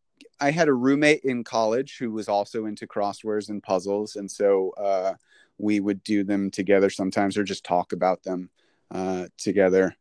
[0.41, 4.71] I had a roommate in college who was also into crosswords and puzzles, and so
[4.79, 5.15] uh,
[5.59, 8.51] we would do them together sometimes, or just talk about them
[8.91, 9.95] uh, together.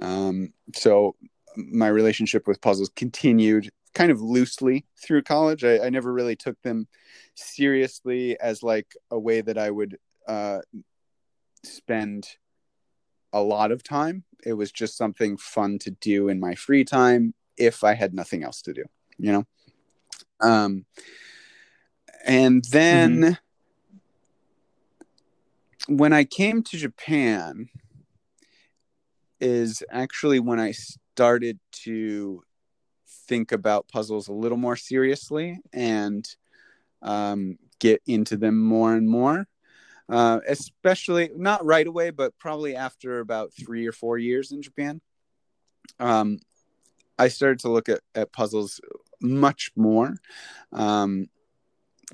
[0.00, 1.16] Um, so
[1.56, 5.64] my relationship with puzzles continued kind of loosely through college.
[5.64, 6.86] I, I, never really took them
[7.34, 10.60] seriously as like a way that I would uh,
[11.64, 12.28] spend
[13.32, 14.24] a lot of time.
[14.44, 18.44] It was just something fun to do in my free time if I had nothing
[18.44, 18.84] else to do,
[19.18, 19.44] you know?
[20.40, 20.86] Um,
[22.24, 23.20] and then
[25.88, 25.96] mm-hmm.
[25.96, 27.68] when I came to Japan,
[29.40, 32.42] is actually when I started to
[33.30, 36.26] think about puzzles a little more seriously and
[37.00, 39.46] um, get into them more and more.
[40.08, 45.00] Uh, especially not right away, but probably after about three or four years in Japan.
[46.00, 46.40] Um,
[47.16, 48.80] I started to look at, at puzzles
[49.22, 50.16] much more.
[50.72, 51.28] Um,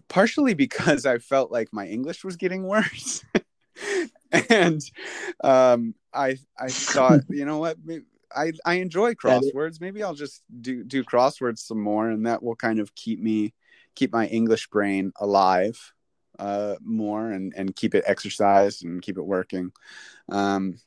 [0.08, 3.24] partially because I felt like my English was getting worse.
[4.50, 4.82] and
[5.42, 7.78] um, I I thought, you know what,
[8.34, 9.80] I I enjoy crosswords.
[9.80, 13.54] Maybe I'll just do do crosswords some more, and that will kind of keep me
[13.94, 15.92] keep my English brain alive
[16.38, 19.72] uh, more and and keep it exercised and keep it working.
[20.28, 20.78] Um,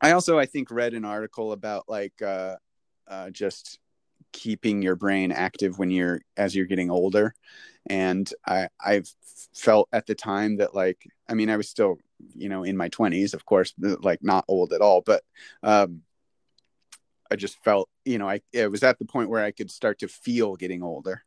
[0.00, 2.56] I also I think read an article about like uh,
[3.08, 3.78] uh, just
[4.32, 7.34] keeping your brain active when you're as you're getting older,
[7.86, 9.08] and I I've
[9.54, 11.98] felt at the time that like I mean I was still
[12.34, 15.24] you know in my 20s of course like not old at all but
[15.64, 16.02] um
[17.32, 20.00] I just felt, you know, I it was at the point where I could start
[20.00, 21.22] to feel getting older.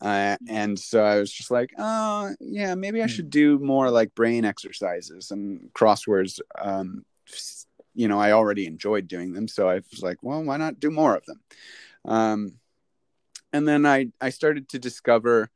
[0.00, 3.08] Uh, and so I was just like, oh, yeah, maybe I hmm.
[3.08, 6.40] should do more like brain exercises and crosswords.
[6.56, 7.04] Um,
[7.94, 10.90] you know, I already enjoyed doing them, so I was like, well, why not do
[10.90, 11.40] more of them?
[12.04, 12.52] Um,
[13.52, 15.50] and then I I started to discover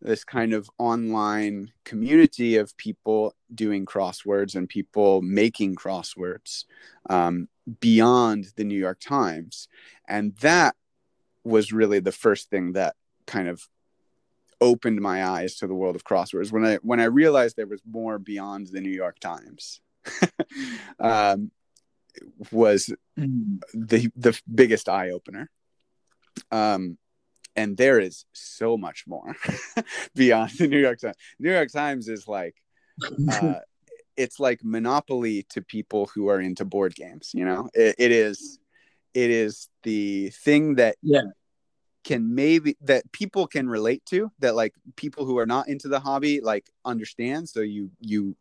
[0.00, 6.64] this kind of online community of people doing crosswords and people making crosswords
[7.08, 7.48] um,
[7.80, 9.68] beyond the New York Times.
[10.06, 10.76] And that
[11.44, 12.94] was really the first thing that
[13.26, 13.62] kind of
[14.60, 17.82] opened my eyes to the world of crosswords when I when I realized there was
[17.88, 19.80] more beyond the New York Times.
[21.00, 21.50] um,
[22.50, 23.60] was mm.
[23.74, 25.50] the the biggest eye opener.
[26.50, 26.98] Um,
[27.56, 29.34] and there is so much more
[30.14, 31.16] beyond the New York Times.
[31.38, 32.54] New York Times is like
[33.32, 33.60] uh,
[34.16, 38.58] it's like monopoly to people who are into board games you know it, it is
[39.12, 41.20] it is the thing that yeah
[42.06, 45.98] can maybe that people can relate to that like people who are not into the
[45.98, 48.36] hobby like understand so you you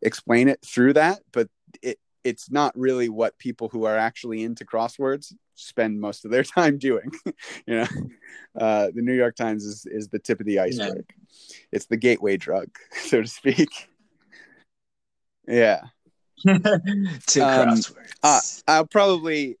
[0.00, 1.46] explain it through that but
[1.82, 6.42] it it's not really what people who are actually into crosswords spend most of their
[6.58, 7.10] time doing
[7.66, 7.86] you know
[8.58, 11.56] uh, the new york times is is the tip of the iceberg yeah.
[11.72, 13.88] it's the gateway drug so to speak
[15.48, 15.82] yeah.
[16.44, 18.12] to um, crosswords.
[18.22, 19.58] Uh, I'll probably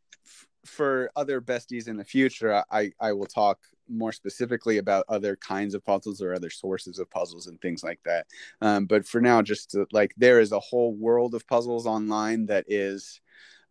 [0.64, 3.58] for other besties in the future, I I will talk
[3.92, 8.00] more specifically about other kinds of puzzles or other sources of puzzles and things like
[8.04, 8.26] that.
[8.60, 12.46] Um, but for now, just to, like there is a whole world of puzzles online
[12.46, 13.20] that is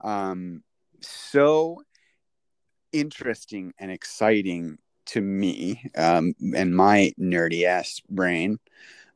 [0.01, 0.63] um,
[1.01, 1.81] so
[2.91, 8.59] interesting and exciting to me um, and my nerdy ass brain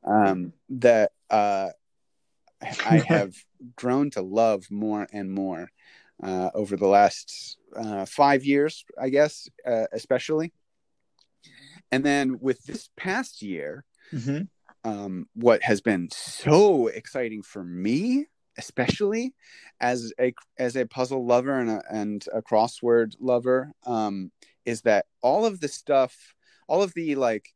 [0.04, 1.70] um, that uh,
[2.62, 3.36] I have
[3.76, 5.70] grown to love more and more
[6.24, 10.54] uh, over the last uh, five years, I guess, uh, especially.
[11.92, 14.90] And then with this past year, Mm-hmm.
[14.90, 18.28] um, what has been so exciting for me,
[18.58, 19.34] especially
[19.82, 24.32] as a as a puzzle lover and a, and a crossword lover, um,
[24.64, 26.36] is that all of the stuff,
[26.68, 27.54] all of the like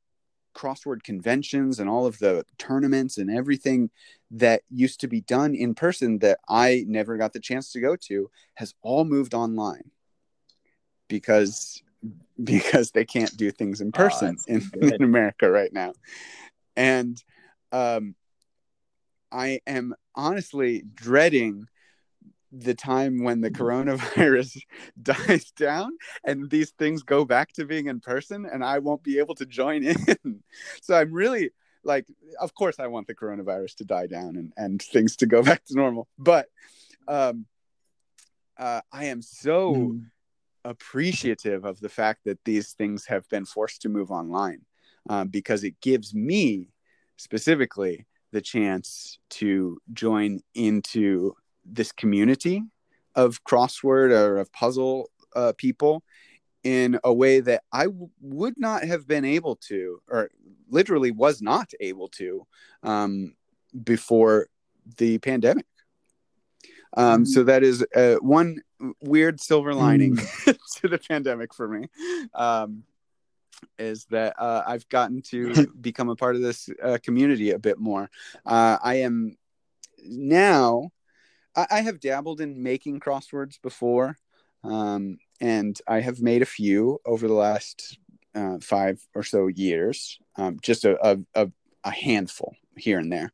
[0.56, 3.90] crossword conventions and all of the tournaments and everything
[4.32, 7.96] that used to be done in person that I never got the chance to go
[8.08, 9.92] to has all moved online
[11.08, 11.82] because
[12.44, 15.94] because they can't do things in Oh, person that's in, in America right now.
[16.76, 17.22] And
[17.72, 18.16] um
[19.32, 21.68] I am honestly dreading
[22.52, 24.60] the time when the coronavirus
[25.02, 25.92] dies down
[26.26, 29.46] and these things go back to being in person and I won't be able to
[29.46, 30.42] join in.
[30.82, 31.52] so I'm really
[31.84, 32.08] like
[32.40, 35.64] of course I want the coronavirus to die down and, and things to go back
[35.66, 36.08] to normal.
[36.18, 36.48] But
[37.08, 37.46] um
[38.58, 40.06] uh, I am so Mm.
[40.66, 44.62] Appreciative of the fact that these things have been forced to move online
[45.10, 46.70] um, because it gives me
[47.18, 51.36] specifically the chance to join into
[51.66, 52.64] this community
[53.16, 56.04] of crossword or of puzzle uh, people
[56.64, 60.30] in a way that I w- would not have been able to, or
[60.70, 62.46] literally was not able to,
[62.84, 63.34] um,
[63.84, 64.48] before
[64.98, 65.66] the pandemic.
[66.98, 68.62] Um, so that is uh, one
[69.02, 70.18] weird silver lining
[70.78, 71.88] to the pandemic for me.
[72.34, 72.84] Um,
[73.78, 77.78] is that uh, I've gotten to become a part of this uh, community a bit
[77.78, 78.10] more.
[78.46, 79.36] Uh, I am
[80.04, 80.92] now.
[81.56, 84.18] I, I have dabbled in making crosswords before,
[84.64, 88.00] um, and I have made a few over the last
[88.36, 90.20] uh, five or so years.
[90.38, 91.52] Um, just a, a, a,
[91.84, 93.32] a handful here and there.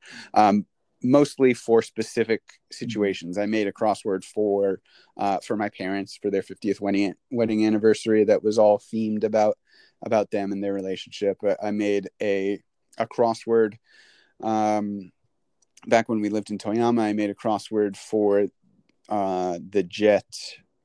[1.05, 2.41] Mostly for specific
[2.71, 3.37] situations.
[3.37, 4.79] I made a crossword for
[5.17, 9.57] uh, for my parents for their 50th wedding wedding anniversary that was all themed about
[10.03, 11.37] about them and their relationship.
[11.43, 12.59] I- I made a
[12.97, 13.77] a crossword
[14.41, 15.11] um,
[15.87, 17.01] back when we lived in Toyama.
[17.01, 18.47] I made a crossword for
[19.07, 20.25] uh, the Jet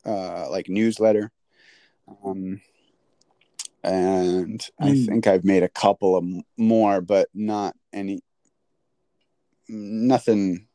[0.05, 1.31] uh, like newsletter.
[2.25, 2.61] Um,
[3.83, 5.07] and I Mm.
[5.07, 6.25] think I've made a couple of
[6.59, 8.21] more, but not any
[9.71, 10.67] nothing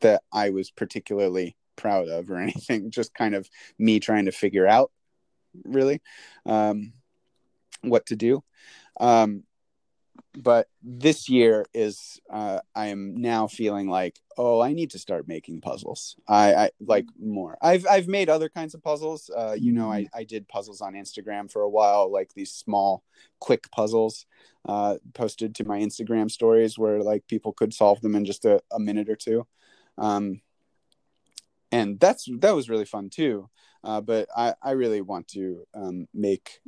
[0.00, 2.90] that I was particularly proud of or anything.
[2.90, 4.90] Just kind of me trying to figure out
[5.64, 6.00] really
[6.46, 6.92] um,
[7.82, 8.42] what to do.
[9.00, 9.44] Um,
[10.38, 15.26] but this year is uh, I am now feeling like oh I need to start
[15.26, 16.16] making puzzles.
[16.28, 17.58] I, I like more.
[17.60, 19.30] I've I've made other kinds of puzzles.
[19.36, 23.02] Uh, you know I I did puzzles on Instagram for a while, like these small
[23.40, 24.26] quick puzzles
[24.68, 28.60] uh, posted to my Instagram stories where like people could solve them in just a,
[28.72, 29.44] a minute or two.
[29.96, 30.40] Um,
[31.72, 33.50] and that's that was really fun too.
[33.82, 36.60] Uh, but I, I really want to um, make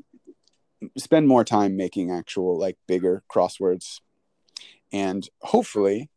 [0.96, 4.00] spend more time making actual like bigger crosswords
[4.92, 6.10] and hopefully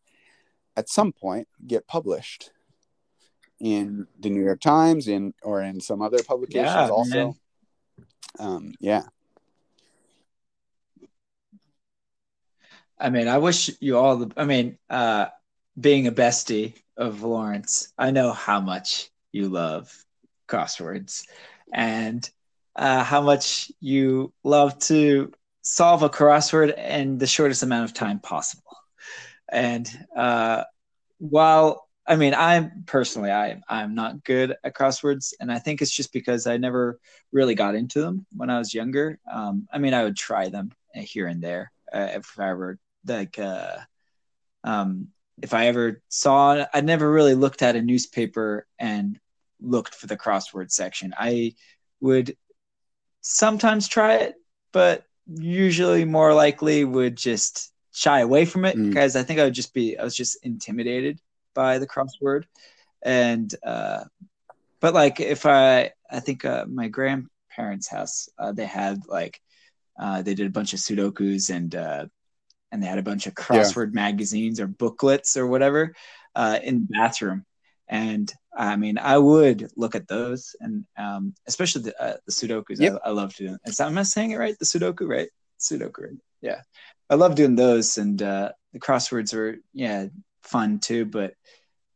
[0.76, 2.52] at some point get published
[3.60, 7.38] in the New York Times in or in some other publications Yeah, also.
[8.40, 9.04] Um, yeah.
[13.00, 14.32] I mean, I wish you all the.
[14.38, 15.28] I mean, uh,
[15.80, 19.94] being a bestie of Lawrence, I know how much you love
[20.48, 21.26] crosswords
[21.74, 22.30] and
[22.76, 28.20] uh, how much you love to solve a crossword in the shortest amount of time
[28.20, 28.78] possible.
[29.52, 30.64] And uh,
[31.20, 35.96] while I mean, I'm personally, I I'm not good at crosswords, and I think it's
[35.96, 37.00] just because I never
[37.32, 39.20] really got into them when I was younger.
[39.32, 43.40] Um, I mean, I would try them here and there uh, if I ever like
[43.40, 43.78] uh,
[44.64, 45.10] um,
[45.42, 49.20] if I ever saw I never really looked at a newspaper and
[49.62, 51.14] looked for the crossword section.
[51.18, 51.54] I
[52.02, 52.36] would
[53.24, 54.36] sometimes try it,
[54.74, 58.90] but usually more likely would just shy away from it Mm.
[58.90, 61.20] because I think I would just be I was just intimidated
[61.56, 62.46] by the crossword
[63.04, 64.06] and uh
[64.82, 69.42] but like if I I think uh, my grandparents' house uh, they had like
[70.00, 72.06] uh, they did a bunch of sudokus and uh,
[72.72, 75.96] and they had a bunch of crossword magazines or booklets or whatever
[76.36, 77.46] uh, in the bathroom.
[77.94, 82.80] And I mean, I would look at those, and um, especially the, uh, the Sudokus.
[82.80, 83.02] Yep.
[83.06, 83.56] I, I love doing.
[83.68, 84.58] Is that, am I saying it right?
[84.58, 85.30] The Sudoku, right?
[85.60, 86.18] Sudoku, right?
[86.42, 86.62] Yeah,
[87.12, 90.08] I love doing those, and uh, the crosswords are yeah
[90.42, 91.06] fun too.
[91.06, 91.36] But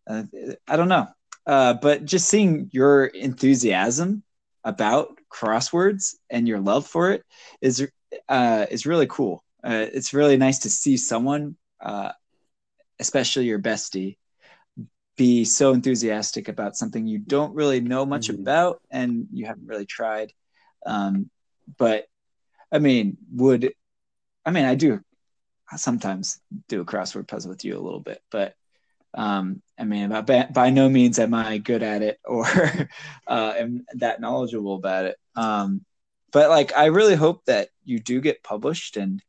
[0.06, 0.24] uh,
[0.68, 1.08] I don't know.
[1.48, 4.22] Uh, but just seeing your enthusiasm
[4.64, 7.24] about crosswords and your love for it
[7.60, 7.88] is
[8.30, 9.44] uh, is really cool.
[9.64, 12.12] Uh, it's really nice to see someone, uh,
[13.00, 14.18] especially your bestie,
[15.18, 18.40] be so enthusiastic about something you don't really know much Mhm.
[18.42, 20.32] about and you haven't really tried.
[20.86, 21.30] Um,
[21.78, 22.08] but
[22.72, 23.74] I mean, would
[24.46, 25.04] I mean I do
[25.76, 28.56] sometimes do a crossword puzzle with you a little bit, but
[29.14, 32.46] um, I mean, by, by no means am I good at it or
[33.28, 35.18] uh, am that knowledgeable about it.
[35.36, 35.84] Um,
[36.32, 39.24] but like, I really hope that you do get published and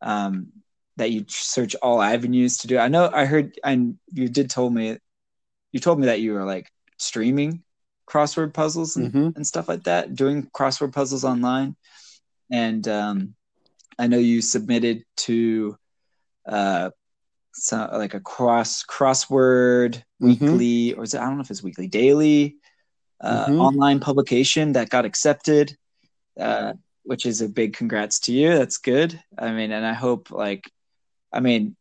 [0.00, 0.52] um,
[0.96, 2.78] that you search all avenues to do.
[2.78, 4.98] I know I heard, and you did told me,
[5.72, 7.62] you told me that you were like streaming
[8.06, 9.36] crossword puzzles and, Mhm.
[9.36, 11.76] and stuff like that, doing crossword puzzles online.
[12.50, 13.34] And um,
[13.98, 15.76] I know you submitted to
[16.46, 16.90] uh,
[17.54, 20.26] so, like a cross crossword Mhm.
[20.26, 21.20] weekly, or is it?
[21.20, 22.56] I don't know if it's weekly, daily
[23.20, 23.60] uh, Mhm.
[23.60, 25.76] online publication that got accepted,
[26.38, 26.72] uh,
[27.04, 28.56] which is a big congrats to you.
[28.58, 29.22] That's good.
[29.38, 30.68] I mean, and I hope like,
[31.32, 31.76] I mean,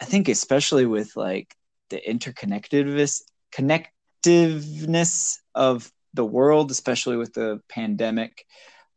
[0.00, 1.54] I think especially with like
[1.92, 3.22] the interconnectedness
[3.54, 8.44] connectiveness of the world, especially with the pandemic,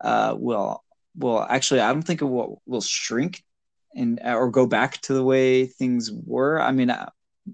[0.02, 0.84] uh, will
[1.18, 3.44] will actually I don't think it will will shrink
[3.96, 6.62] and or go back to the way things were.
[6.62, 7.10] I mean, I,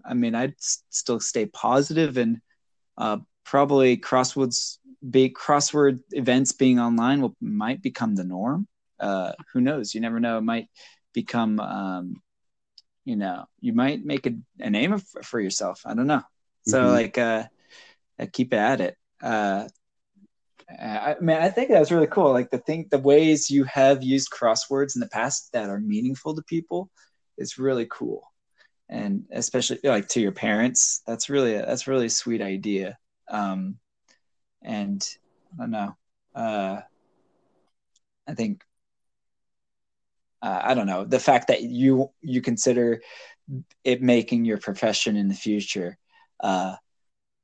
[0.05, 2.39] I mean, I'd s- still stay positive and
[2.97, 4.77] uh, probably crosswords
[5.07, 8.67] big crossword events being online will might become the norm.
[8.99, 9.95] Uh, who knows?
[9.95, 10.37] You never know.
[10.37, 10.67] It might
[11.13, 12.21] become, um,
[13.05, 15.81] you know, you might make a, a name of, for yourself.
[15.85, 16.23] I don't know.
[16.63, 16.91] So Mhm.
[16.91, 17.43] like, uh,
[18.19, 18.97] uh, keep at it.
[19.21, 19.67] Uh,
[20.69, 22.31] I I mean, I think that's really cool.
[22.31, 26.35] Like the thing, the ways you have used crosswords in the past that are meaningful
[26.35, 26.89] to people
[27.37, 28.23] is really cool,
[28.89, 31.01] and especially like to your parents.
[31.07, 32.97] That's really that's really a sweet idea.
[33.29, 33.79] Um,
[34.61, 35.07] and
[35.55, 35.95] I don't know.
[36.35, 36.81] Uh,
[38.27, 38.63] I think
[40.41, 43.01] uh, I don't know the fact that you you consider
[43.83, 45.97] it making your profession in the future
[46.41, 46.75] uh,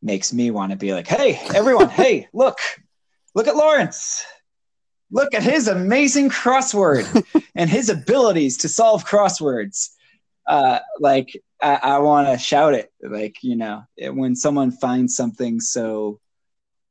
[0.02, 2.58] makes me want to be like, hey, everyone, hey, look,
[3.36, 4.26] look at Lawrence.
[5.12, 7.26] Look at his amazing crossword
[7.56, 9.90] and his abilities to solve crosswords.
[10.46, 11.30] Uh, like
[11.62, 16.20] I, I want to shout it, like you know, it, when someone finds something so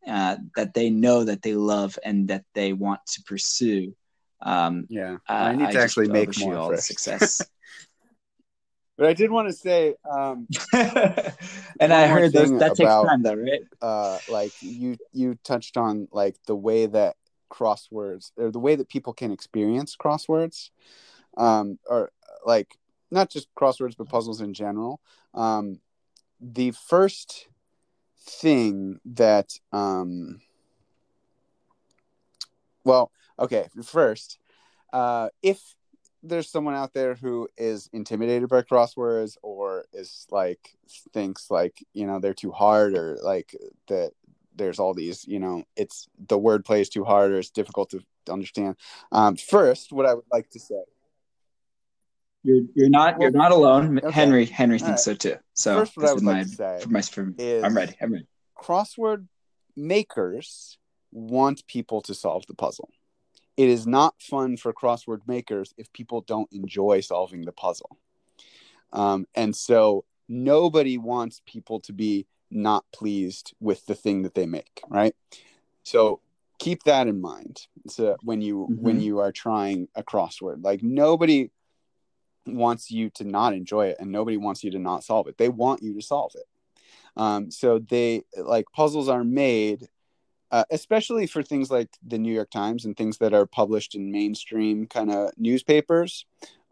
[0.07, 3.95] uh, that they know that they love and that they want to pursue.
[4.41, 7.43] Um, Yeah, uh, I need to just actually make more all success.
[8.99, 13.23] But I did want to say, um, and I heard those, that takes about- time,
[13.23, 13.61] though, right?
[13.83, 17.17] uh, like you you touched on like the way that
[17.51, 20.71] crosswords or the way that people can experience crosswords,
[21.37, 22.11] um, or
[22.47, 22.79] like
[23.11, 25.01] not just crosswords but puzzles in general.
[25.35, 25.81] Um,
[26.41, 27.49] the first
[28.19, 30.41] thing that, um,
[32.83, 34.39] well, okay, first,
[34.93, 35.61] uh, if
[36.23, 40.77] there's someone out there who is intimidated by crosswords or is like
[41.13, 43.55] thinks like you know they're too hard or like
[43.89, 44.13] that
[44.57, 48.01] there's all these you know it's the wordplay is too hard or it's difficult to,
[48.29, 48.75] understand
[49.13, 50.83] um first what i would like to say
[52.43, 54.01] You're you're not you're not alone.
[54.03, 54.11] okay.
[54.11, 55.15] Henry Henry All thinks right.
[55.15, 55.37] so too.
[55.55, 57.95] So First, what I would like my, to say for my for, is- I'm ready.
[58.01, 58.27] I'm ready.
[58.61, 59.27] crossword
[59.77, 60.77] makers
[61.13, 62.89] want people to solve the puzzle.
[63.57, 67.99] It is not fun for crossword makers if people don't enjoy solving the puzzle.
[68.93, 74.47] Um, and so nobody wants people to be not pleased with the thing that they
[74.47, 75.15] make, right?
[75.83, 76.21] So
[76.59, 77.67] keep that in mind.
[77.89, 79.03] So when you when Mhm.
[79.03, 81.51] you are trying a crossword, like nobody
[82.47, 85.37] wants you to not enjoy it and nobody wants you to not solve it.
[85.37, 86.47] They want you to solve it.
[87.17, 89.89] Um, so they like puzzles are made,
[90.57, 94.11] uh, especially for things like the New York Times and things that are published in
[94.11, 96.25] mainstream kind of newspapers.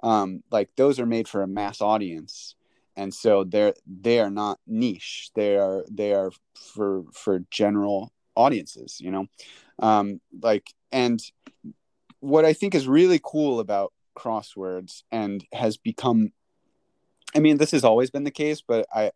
[0.03, 2.57] Um, like those are made for a mass audience,
[2.97, 5.29] and so they're they are not niche.
[5.35, 9.03] They are they are for for general audiences.
[9.03, 9.27] You know,
[9.81, 11.21] um, like and
[12.21, 16.33] what I think is really cool about crosswords and has become
[17.37, 19.11] I mean this has always been the case but I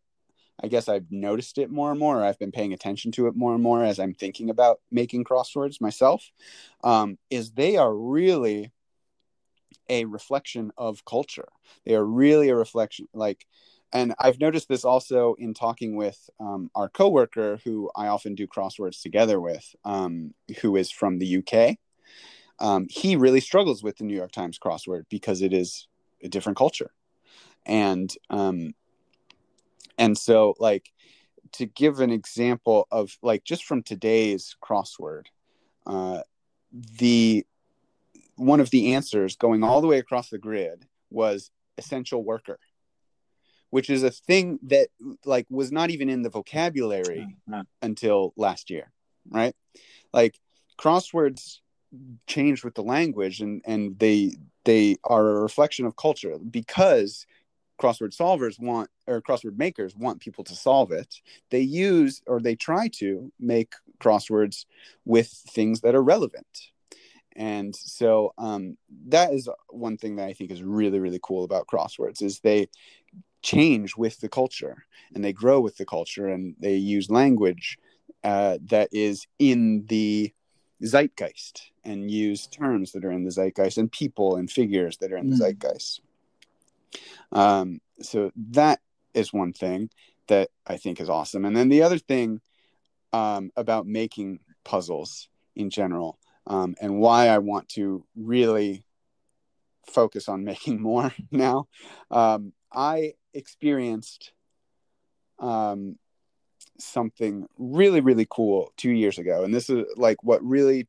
[0.63, 3.55] I guess I've noticed it more and more I've been paying attention to it more
[3.55, 6.31] and more as I'm thinking about making crosswords myself
[6.83, 8.73] um, is they are really
[9.89, 11.49] a reflection of culture.
[11.87, 13.47] They are really a reflection like
[13.91, 18.47] and I've noticed this also in talking with um, our coworker who I often do
[18.47, 21.79] crosswords together with um, who is from the UK
[22.61, 25.87] um, he really struggles with the New York Times crossword because it is
[26.23, 26.91] a different culture,
[27.67, 28.75] and um,
[29.99, 30.91] and so like
[31.53, 35.27] to give an example of like just from today's crossword,
[35.87, 36.21] uh,
[36.73, 37.45] the
[38.37, 42.59] one of the answers going all the way across the grid was essential worker
[43.71, 44.89] which is a thing that
[45.25, 47.27] like was not even in the vocabulary
[47.83, 48.93] until last year
[49.31, 49.55] right?
[50.13, 50.39] Like
[50.79, 51.59] crosswords
[52.27, 57.27] change with the language and and they they are a reflection of culture because
[57.81, 61.21] crossword solvers want or crossword makers want people to solve it.
[61.51, 64.65] They use or they try to make crosswords
[65.05, 66.71] with things that are relevant.
[67.37, 68.77] And so um,
[69.09, 72.69] that is one thing that i think is really really cool about crosswords is they
[73.43, 77.79] change with the culture and they grow with the culture and they use language
[78.25, 80.33] uh, that is in the
[80.83, 85.17] zeitgeist and use terms that are in the zeitgeist and people and figures that are
[85.17, 85.41] in the Mm.
[85.41, 86.01] zeitgeist
[87.33, 88.81] um, so that
[89.15, 89.91] is one thing
[90.29, 91.45] that i think is awesome.
[91.45, 92.41] And then the other thing
[93.13, 98.85] um, about making puzzles in general um, and why i want to really
[99.87, 101.67] focus on making more now
[102.11, 104.33] um, i experienced
[105.39, 105.97] um,
[106.79, 109.45] something really really cool two years ago.
[109.45, 110.87] And this is like what really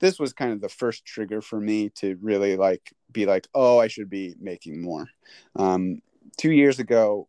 [0.00, 3.78] this was kind of the first trigger for me to really like be like oh
[3.78, 5.06] i should be making more
[5.56, 6.00] um,
[6.36, 7.28] two years ago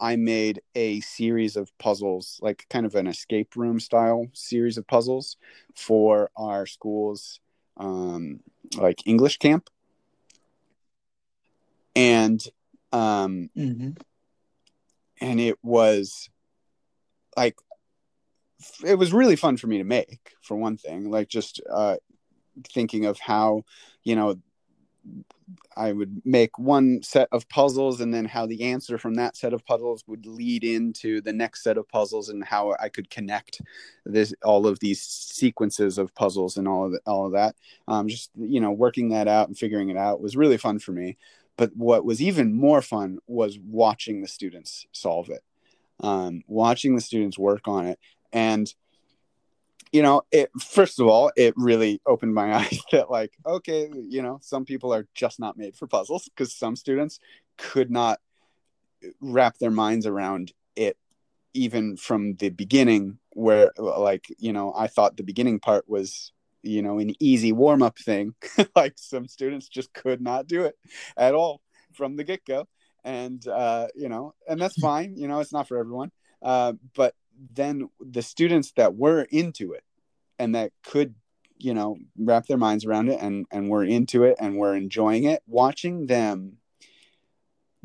[0.00, 4.86] i made a series of puzzles like kind of an escape room style series of
[4.86, 5.36] puzzles
[5.74, 7.40] for our school's
[7.76, 8.40] um,
[8.76, 9.70] like english camp
[11.94, 12.44] and
[12.92, 13.98] um, mhm.
[15.20, 16.30] and it was
[17.36, 17.56] like
[18.84, 21.96] it was really fun for me to make for one thing like just uh
[22.72, 23.62] thinking of how
[24.02, 24.36] you know
[25.76, 29.52] i would make one set of puzzles and then how the answer from that set
[29.52, 33.60] of puzzles would lead into the next set of puzzles and how i could connect
[34.04, 35.00] this all of these
[35.38, 37.54] sequences of puzzles and all of the, all of that.
[37.86, 40.92] Um just you know working that out and figuring it out was really fun for
[40.92, 41.16] me.
[41.56, 45.42] But what was even more fun was watching the students solve it.
[46.00, 47.98] Um, watching the students work on it.
[48.32, 48.72] And
[49.92, 54.22] you know it first of all it really opened my eyes that like okay you
[54.22, 57.20] know some people are just not made for puzzles because some students
[57.56, 58.20] could not
[59.20, 60.96] wrap their minds around it
[61.54, 66.32] even from the beginning where like you know i thought the beginning part was
[66.62, 68.34] you know an easy warm up thing.
[68.74, 70.76] Like some students just could not do it
[71.16, 71.60] at all
[71.92, 72.68] from the get go
[73.04, 76.10] and uh you know and that's fine you know it's not for everyone.
[76.42, 77.14] Uh but
[77.54, 79.84] then the students that were into it
[80.38, 81.14] and that could
[81.56, 85.24] you know wrap their minds around it and and were into it and were enjoying
[85.24, 86.56] it watching them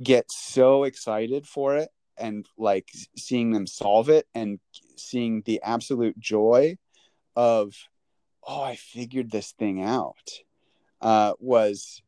[0.01, 4.59] get so excited for it and like seeing them solve it and
[4.95, 6.77] seeing the absolute joy
[7.35, 7.73] of
[8.47, 10.29] oh i figured this thing out
[11.01, 12.01] uh was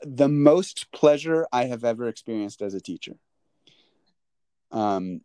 [0.00, 3.16] the most pleasure i have ever experienced as a teacher.
[4.70, 5.20] Um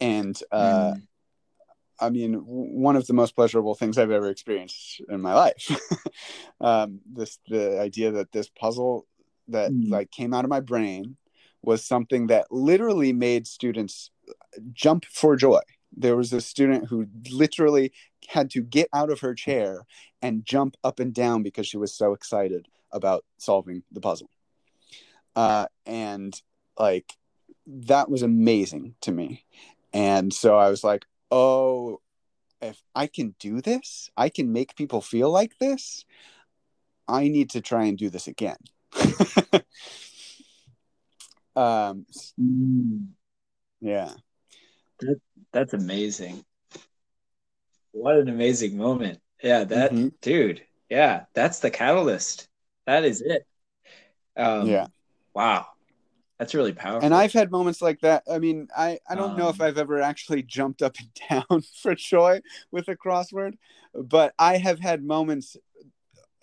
[0.00, 1.02] and uh Mm.
[2.00, 5.68] I mean, one of the most pleasurable things I've ever experienced in my life.
[6.60, 9.06] um, this the idea that this puzzle
[9.48, 9.90] that Mm.
[9.90, 11.16] like came out of my brain
[11.62, 14.10] was something that literally made students
[14.72, 15.60] jump for joy.
[15.96, 17.92] There was a student who literally
[18.28, 19.84] had to get out of her chair
[20.22, 24.30] and jump up and down because she was so excited about solving the puzzle.
[25.34, 26.40] Uh, and
[26.78, 27.14] like
[27.68, 29.44] that was amazing to me.
[29.92, 32.00] And so I was like, oh,
[32.60, 36.04] if I can do this, I can make people feel like this.
[37.06, 38.56] I need to try and do this again.
[41.56, 42.06] um,
[43.80, 44.12] yeah.
[45.52, 46.44] That's amazing.
[47.92, 49.20] What an amazing moment.
[49.42, 50.12] Yeah, that Mhm.
[50.20, 50.66] dude.
[50.90, 52.48] Yeah, that's the catalyst.
[52.86, 53.46] That is it.
[54.36, 54.86] Um, Yeah.
[55.34, 55.68] Wow.
[56.38, 57.04] That's really powerful.
[57.04, 58.22] And I've had moments like that.
[58.30, 61.62] I mean, I, I don't know if Um, I've ever actually jumped up and down
[61.82, 62.40] for joy
[62.70, 63.54] with a crossword,
[63.94, 65.56] but I have had moments,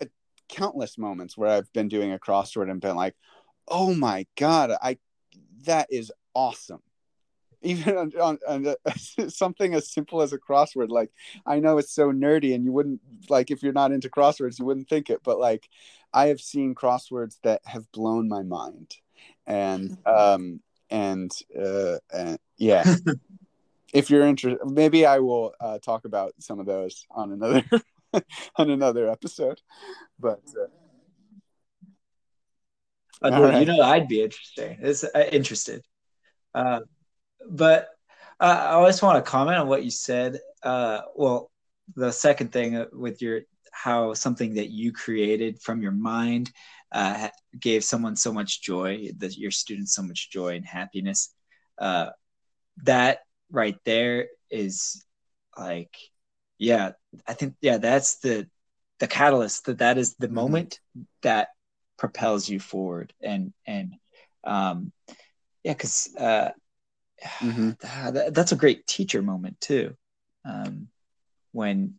[0.02, 0.06] uh,
[0.48, 3.16] countless moments where I've been doing a crossword and been like,
[3.68, 4.98] oh my God, I
[5.64, 6.82] that is awesome.
[7.62, 11.10] Even on, on, on a- something as simple as a crossword, like
[11.46, 13.00] I know it's so nerdy, and you wouldn't
[13.30, 15.68] like if you're not into crosswords, you wouldn't think it, but like
[16.12, 18.94] I have seen crosswords that have blown my mind,
[19.46, 20.60] and um
[20.90, 22.84] and uh and yeah,
[23.92, 27.64] if you're interested, maybe I will uh, talk about some of those on another
[28.56, 29.60] on another episode,
[30.18, 30.40] but.
[30.58, 30.68] Uh,
[33.22, 33.60] Uh, All well, right.
[33.60, 34.78] You know, I'd be interested.
[34.80, 35.82] It's uh, interested.
[36.54, 36.80] Uh,
[37.48, 37.88] but
[38.40, 40.38] uh, I always want to comment on what you said.
[40.62, 41.50] Uh, well,
[41.94, 43.42] the second thing with your
[43.72, 46.50] how something that you created from your mind
[46.92, 51.34] uh, gave someone so much joy, that your students so much joy and happiness.
[51.78, 52.10] Uh,
[52.84, 55.04] that right there is
[55.58, 55.96] like,
[56.58, 56.92] yeah,
[57.26, 58.48] I think yeah, that's the
[58.98, 59.66] the catalyst.
[59.66, 60.36] That that is the mm-hmm.
[60.36, 60.80] moment
[61.22, 61.48] that
[61.98, 63.94] propels you forward, and and
[64.44, 64.92] um,
[65.64, 66.50] yeah, because uh,
[67.40, 67.70] mm-hmm.
[67.80, 69.96] that, that's a great teacher moment too.
[70.44, 70.88] Um,
[71.52, 71.94] when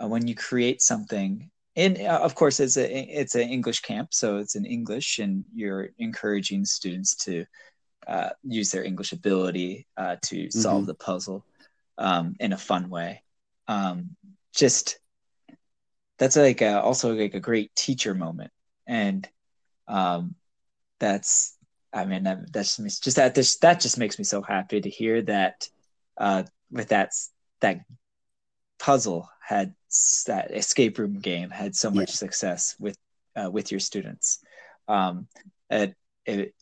[0.00, 4.12] uh, when you create something and uh, of course it's a it's an english camp
[4.12, 7.44] so it's in english and you're encouraging students to
[8.06, 10.86] uh, use their english ability uh, to solve mm-hmm.
[10.86, 11.44] the puzzle
[11.96, 13.22] um, in a fun way
[13.68, 14.10] um,
[14.54, 14.98] just
[16.18, 18.50] that's like a, also like a great teacher moment
[18.86, 19.28] and
[19.88, 20.34] um,
[21.00, 21.56] that's
[21.92, 25.22] i mean that, that's just that this that just makes me so happy to hear
[25.22, 25.68] that
[26.18, 27.12] uh, with that
[27.60, 27.80] that
[28.78, 29.74] puzzle had
[30.26, 32.14] that escape room game had so much yeah.
[32.16, 32.96] success with
[33.36, 34.40] uh, with your students.
[34.88, 35.28] Um,
[35.70, 35.94] it,
[36.26, 36.54] it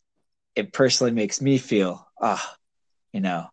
[0.55, 2.55] it personally makes me feel ah, oh,
[3.11, 3.47] you know,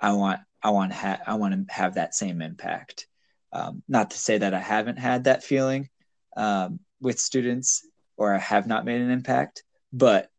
[0.00, 3.06] I want I want to ha- I want to have that same impact.
[3.52, 5.90] Um, not to say that I haven't had that feeling
[6.36, 9.62] um, with students or I have not made an impact,
[9.92, 10.30] but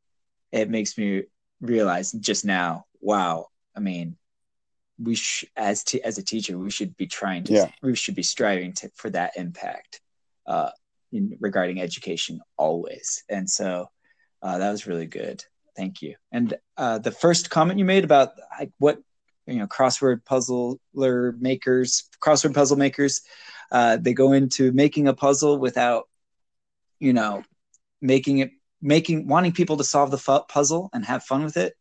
[0.52, 1.24] it makes me
[1.62, 3.48] realize just now, wow.
[3.76, 4.18] I mean,
[5.04, 7.70] we sh- as t- as a teacher we should be trying to yeah.
[7.82, 10.02] we should be striving to, for that impact
[10.48, 10.70] uh,
[11.12, 13.24] in, regarding education always.
[13.30, 13.90] And so
[14.42, 15.44] uh, that was really good.
[15.76, 16.16] Thank you.
[16.32, 19.00] And uh, the first comment you made about like what
[19.48, 23.22] you know crossword puzzler makers crossword puzzle makers
[23.72, 26.08] uh, they go into making a puzzle without
[27.00, 27.44] you know
[28.02, 28.52] making it
[28.82, 31.74] making wanting people to solve the fu- puzzle and have fun with it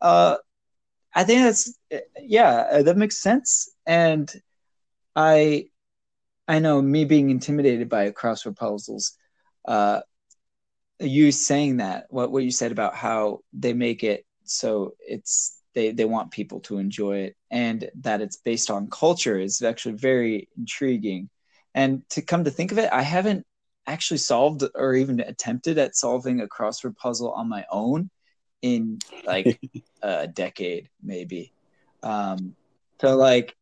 [0.00, 0.36] uh,
[1.16, 1.74] I think that's
[2.20, 3.70] yeah, uh, that makes sense.
[3.86, 4.30] And
[5.16, 5.70] I
[6.46, 9.14] I know me being intimidated by crossword puzzles.
[9.66, 10.02] Uh,
[11.00, 15.90] you saying that what what you said about how they make it so it's they
[15.92, 20.48] they want people to enjoy it and that it's based on culture is actually very
[20.58, 21.30] intriguing.
[21.74, 23.46] And to come to think of it, I haven't
[23.86, 28.10] actually solved or even attempted at solving a crossword puzzle on my own
[28.74, 29.60] in like
[30.02, 31.52] a decade, maybe.
[32.02, 32.54] Um,
[33.00, 33.54] so like,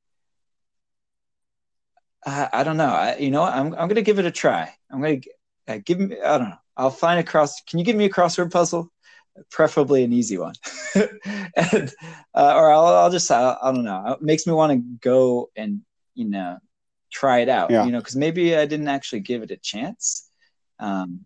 [2.25, 2.87] I, I don't know.
[2.87, 4.75] I, you know, I'm I'm gonna give it a try.
[4.91, 5.21] I'm gonna
[5.69, 6.17] uh, give me.
[6.21, 6.57] I don't know.
[6.77, 7.61] I'll find a cross.
[7.63, 8.91] Can you give me a crossword puzzle?
[9.51, 10.55] Preferably an easy one,
[10.95, 11.93] and,
[12.35, 14.13] uh, or I'll, I'll just I, I don't know.
[14.13, 15.81] It makes me want to go and
[16.15, 16.59] you know
[17.13, 17.71] try it out.
[17.71, 17.85] Yeah.
[17.85, 20.31] You know, because maybe I didn't actually give it a chance.
[20.79, 21.25] Um,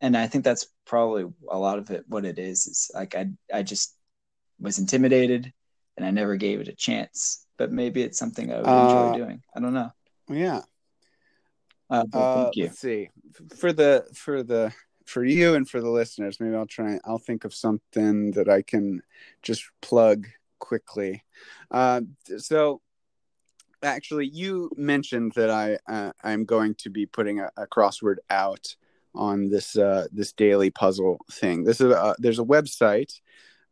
[0.00, 2.04] and I think that's probably a lot of it.
[2.08, 3.94] What it is is like I I just
[4.60, 5.52] was intimidated,
[5.96, 7.44] and I never gave it a chance.
[7.56, 9.42] But maybe it's something I would uh, enjoy doing.
[9.54, 9.90] I don't know.
[10.28, 10.62] Yeah.
[11.90, 12.64] Uh, uh, thank you.
[12.64, 13.08] Let's see
[13.56, 14.72] for the for the
[15.06, 16.38] for you and for the listeners.
[16.38, 16.98] Maybe I'll try.
[17.04, 19.02] I'll think of something that I can
[19.42, 20.26] just plug
[20.58, 21.24] quickly.
[21.70, 22.02] Uh,
[22.36, 22.82] so
[23.82, 28.74] actually you mentioned that i uh, i'm going to be putting a, a crossword out
[29.18, 31.64] on this uh, this daily puzzle thing.
[31.64, 33.20] This is a, there's a website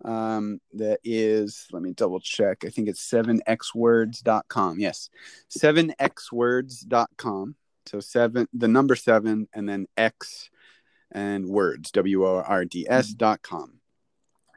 [0.04, 2.64] um, that is let me double check.
[2.66, 4.78] I think it's 7xwords.com.
[4.78, 5.08] Yes,
[5.56, 7.54] 7xwords.com.
[7.86, 10.50] So seven the number 7 and then x
[11.12, 13.18] and words w o r d s mm-hmm.
[13.18, 13.74] dot com.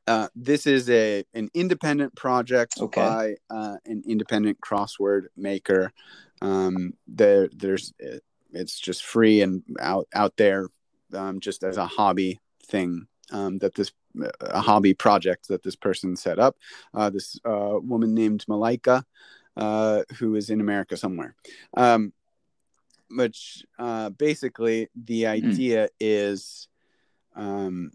[0.07, 3.01] Uh, this is a an independent project okay.
[3.01, 5.93] by uh, an independent crossword maker.
[6.41, 7.93] Um, there, there's
[8.51, 10.69] it's just free and out out there
[11.13, 13.91] um, just as a hobby thing um, that this
[14.41, 16.57] a hobby project that this person set up.
[16.93, 19.05] Uh, this uh, woman named Malika,
[19.55, 21.35] uh, who is in America somewhere.
[21.75, 22.13] Um,
[23.11, 25.29] which uh, basically the hmm.
[25.29, 25.89] idea mm.
[25.99, 26.67] is
[27.35, 27.91] um,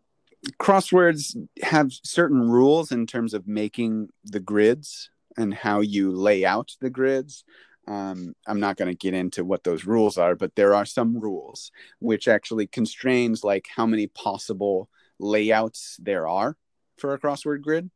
[0.59, 6.73] crosswords have certain rules in terms of making the grids and how you lay out
[6.81, 7.45] the grids.
[7.86, 11.19] Um, I'm not going to get into what those rules are, but there are some
[11.19, 14.89] rules which actually constrains like how many possible
[15.19, 16.56] layouts there are
[16.98, 17.90] for a crossword grid.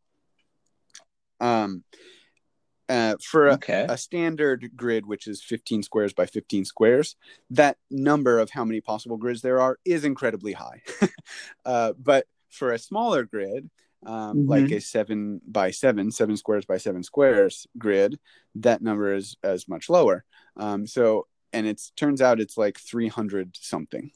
[1.40, 1.85] Um,
[2.89, 3.86] uh, for a, okay.
[3.89, 7.16] a, standard grid, which is 15 squares by 15 squares,
[7.51, 10.81] that number of how many possible grids there are is incredibly high.
[11.66, 13.69] uh, but for a smaller grid,
[14.07, 14.49] um, mm-hmm.
[14.49, 18.19] like a seven by seven, seven squares by seven squares grid,
[18.57, 20.25] that number is as much lower.
[20.57, 24.11] Um, so, and it turns out it's like 300 something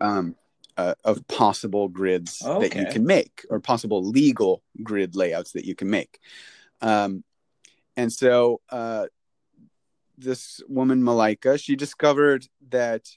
[0.00, 0.36] um,
[0.76, 2.68] uh, of possible grids okay.
[2.68, 6.18] that you can make, or possible legal grid layouts that you can make.
[6.80, 7.24] Um,
[7.96, 9.06] and so, uh,
[10.16, 13.08] this woman Malika, she discovered that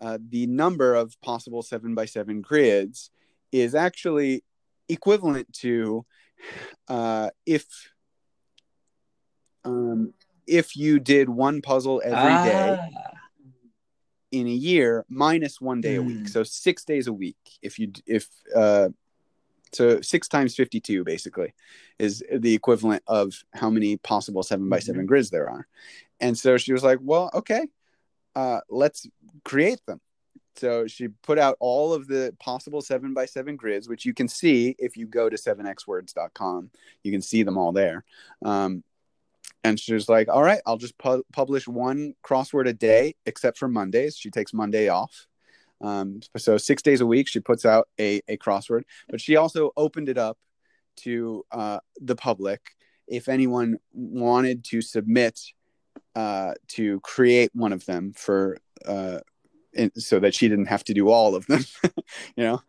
[0.00, 3.10] uh, the number of possible seven by seven grids
[3.52, 4.44] is actually
[4.88, 6.04] equivalent to
[6.88, 7.64] uh, if
[9.64, 10.12] um,
[10.46, 13.10] if you did one puzzle every day Ah,
[14.30, 16.18] in a year minus one day a week.
[16.18, 16.26] Hmm.
[16.26, 18.88] so six days a week if you if uh
[19.72, 21.52] so six times 52 basically
[21.98, 25.66] is the equivalent of how many possible seven by seven grids there are.
[26.20, 27.66] And so she was like well okay
[28.36, 29.06] uh let's
[29.44, 30.00] create them
[30.56, 34.28] so she put out all of the possible seven by seven grids which you can
[34.28, 36.70] see if you go to 7xwords.com
[37.02, 38.04] you can see them all there
[38.44, 38.82] um
[39.62, 43.56] and she was like, "All right, I'll just pu- publish one crossword a day, except
[43.56, 44.16] for Mondays.
[44.16, 45.26] She takes Monday off.
[45.80, 48.82] Um, so six days a week, she puts out a, a crossword.
[49.08, 50.38] But she also opened it up
[50.98, 52.60] to uh, the public
[53.06, 55.40] if anyone wanted to submit
[56.14, 58.56] uh, to create one of them for
[58.86, 59.18] uh,
[59.96, 61.64] so that she didn't have to do all of them.
[62.36, 62.62] you know,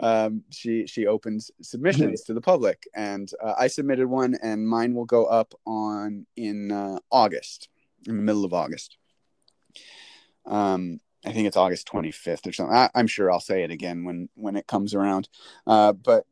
[0.00, 4.94] um, she she opens submissions to the public, and uh, I submitted one, and mine
[4.94, 7.68] will go up on in uh, August,
[8.06, 8.96] in the middle of August.
[10.46, 12.74] Um, I think it's August twenty fifth or something.
[12.74, 15.28] I, I'm sure I'll say it again when when it comes around.
[15.66, 16.24] Uh, but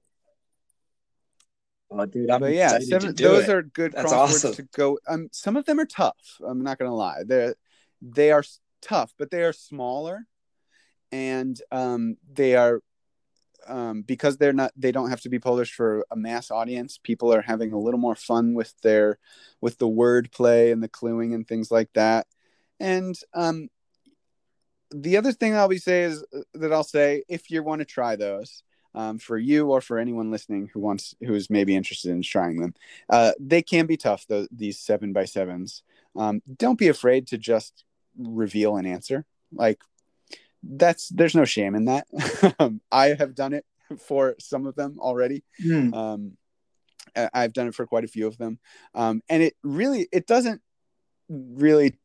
[1.90, 3.50] oh, dude, I'm but yeah, seven, to do those it.
[3.50, 4.54] are good That's crosswords awesome.
[4.54, 4.98] to go.
[5.06, 6.38] Um, some of them are tough.
[6.46, 7.22] I'm not gonna lie.
[7.24, 7.52] They
[8.00, 8.44] they are
[8.82, 10.26] tough, but they are smaller,
[11.12, 12.80] and um, they are
[13.68, 14.72] um, because they're not.
[14.76, 16.98] They don't have to be published for a mass audience.
[17.02, 19.18] People are having a little more fun with their
[19.60, 22.26] with the word play and the cluing and things like that.
[22.78, 23.68] And um,
[24.90, 27.86] the other thing I'll be say is uh, that I'll say if you want to
[27.86, 28.62] try those.
[28.94, 32.62] Um, for you or for anyone listening who wants who is maybe interested in trying
[32.62, 32.72] them
[33.10, 35.82] uh, they can be tough though these seven by sevens
[36.16, 37.84] um, don't be afraid to just
[38.18, 39.24] reveal an answer.
[39.52, 39.80] Like
[40.62, 42.06] that's there's no shame in that.
[42.58, 43.64] Um, i have done it
[43.98, 45.44] for some of them already.
[45.62, 45.94] Hmm.
[45.94, 46.36] um,
[47.32, 48.58] i've done it for quite a few of them.
[48.94, 50.60] Um, and it really it doesn't
[51.28, 51.98] really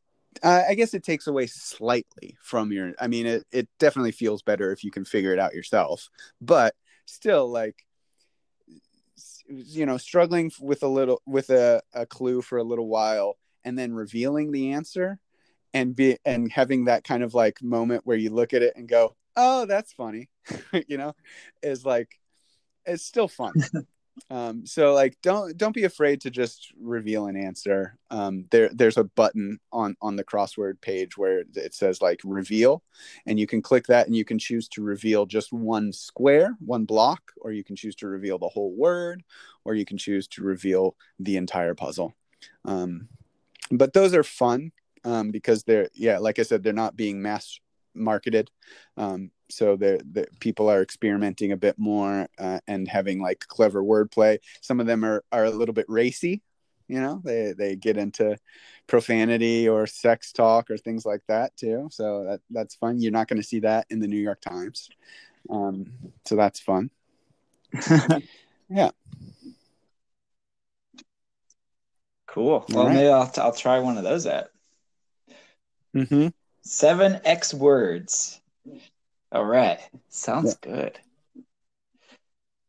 [0.44, 4.42] uh, i guess it takes away slightly from your i mean it, it definitely feels
[4.42, 6.10] better if you can figure it out yourself.
[6.40, 6.76] But
[7.06, 7.86] still like
[9.48, 13.78] you know struggling with a little with a, a clue for a little while and
[13.78, 15.20] then revealing the answer
[15.74, 18.88] and be and having that kind of like moment where you look at it and
[18.90, 20.30] go oh that's funny
[20.88, 21.14] you know
[21.64, 22.20] is like
[22.86, 23.54] it's still fun.
[24.30, 27.98] Um so like don't don't be afraid to just reveal an answer.
[28.12, 32.84] Um there there's a button on on the crossword page where it says like reveal
[33.26, 36.84] and you can click that and you can choose to reveal just one square one
[36.84, 39.24] block or you can choose to reveal the whole word
[39.64, 42.14] or you can choose to reveal the entire puzzle.
[42.66, 43.08] Um
[43.72, 44.74] but those are fun
[45.04, 47.60] um because they're yeah like i said they're not being mass
[47.94, 48.50] marketed.
[48.98, 53.84] Um so the the people are experimenting a bit more uh, and having like clever
[53.84, 54.38] wordplay.
[54.62, 56.42] Some of them are are a little bit racy
[56.88, 57.22] you know?
[57.24, 58.38] They they get into
[58.88, 61.88] profanity or sex talk or things like that too.
[61.90, 63.00] So that that's fun.
[63.00, 64.90] You're not going to see that in the new york times.
[65.50, 65.92] Um
[66.26, 66.90] so that's fun.
[68.74, 68.92] Yeah.
[72.26, 72.66] Cool.
[72.70, 72.94] Well, right.
[72.94, 74.46] maybe I'll, I'll try one of those out.
[75.96, 76.28] Mm-hmm.
[76.64, 78.40] Seven X words.
[79.32, 79.80] All right.
[80.10, 81.00] Sounds good.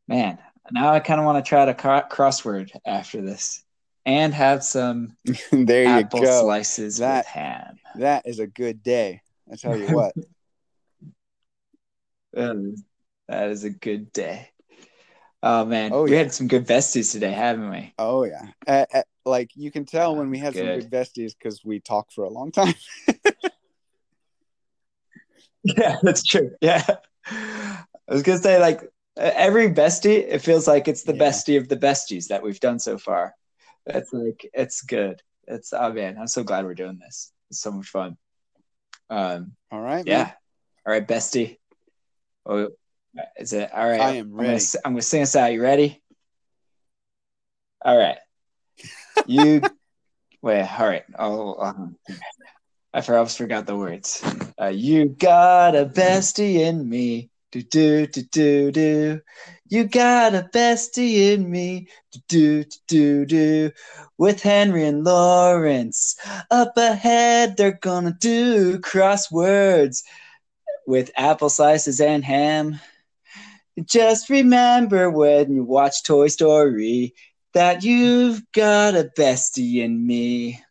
[0.08, 0.38] Man,
[0.70, 3.62] now I kind of want to try to cro- crossword after this
[4.06, 5.16] and have some
[5.52, 7.76] there you apple go slices That- with ham.
[7.96, 9.20] that is a good day
[9.50, 10.12] i tell you what
[12.36, 12.76] Um,
[13.28, 14.48] that is a good day.
[15.42, 16.18] Oh man, Oh, we yeah.
[16.18, 17.92] had some good besties today, haven't we?
[17.98, 20.90] oh yeah uh, uh, like you can tell when we have some good.
[20.90, 22.74] good besties because we talk for a long time
[25.64, 26.50] Yeah, that's true.
[26.60, 26.84] Yeah,
[27.26, 28.82] I was gonna say like
[29.16, 31.22] every bestie, it feels like it's the Yeah.
[31.22, 33.34] bestie of the besties that we've done so far.
[33.86, 35.22] It's like it's good.
[35.46, 37.32] It's oh man, I'm so glad we're doing this.
[37.50, 38.16] It's so much fun.
[39.08, 40.24] Um, all right yeah.
[40.24, 40.32] man.
[40.86, 41.58] All right, bestie.
[42.44, 42.70] Oh,
[43.38, 44.00] is it all right?
[44.00, 44.56] I am I'm gonna, ready.
[44.56, 45.52] s- I'm gonna sing us out.
[45.52, 46.02] You ready?
[47.84, 48.18] All right.
[49.26, 49.62] You
[50.42, 50.68] wait.
[50.78, 51.04] All right.
[51.18, 51.96] Oh, um,
[52.94, 54.22] I almost forgot the words.
[54.60, 57.30] Uh, you got a bestie in me.
[57.52, 59.20] Do do do do do.
[59.68, 61.88] You got a bestie in me.
[62.28, 63.70] Do do do do.
[64.18, 66.16] With Henry and Lawrence
[66.50, 70.02] up ahead, they're gonna do crosswords
[70.86, 72.80] with apple slices and ham.
[73.84, 77.14] Just remember when you watch Toy Story
[77.54, 80.62] that you've got a bestie in me.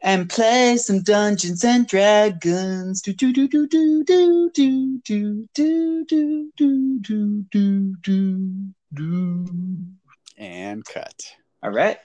[0.00, 3.02] and play some Dungeons and Dragons.
[3.02, 9.46] Do do do do do do do do do do do do do do do.
[10.36, 11.20] And cut.
[11.62, 11.98] All right.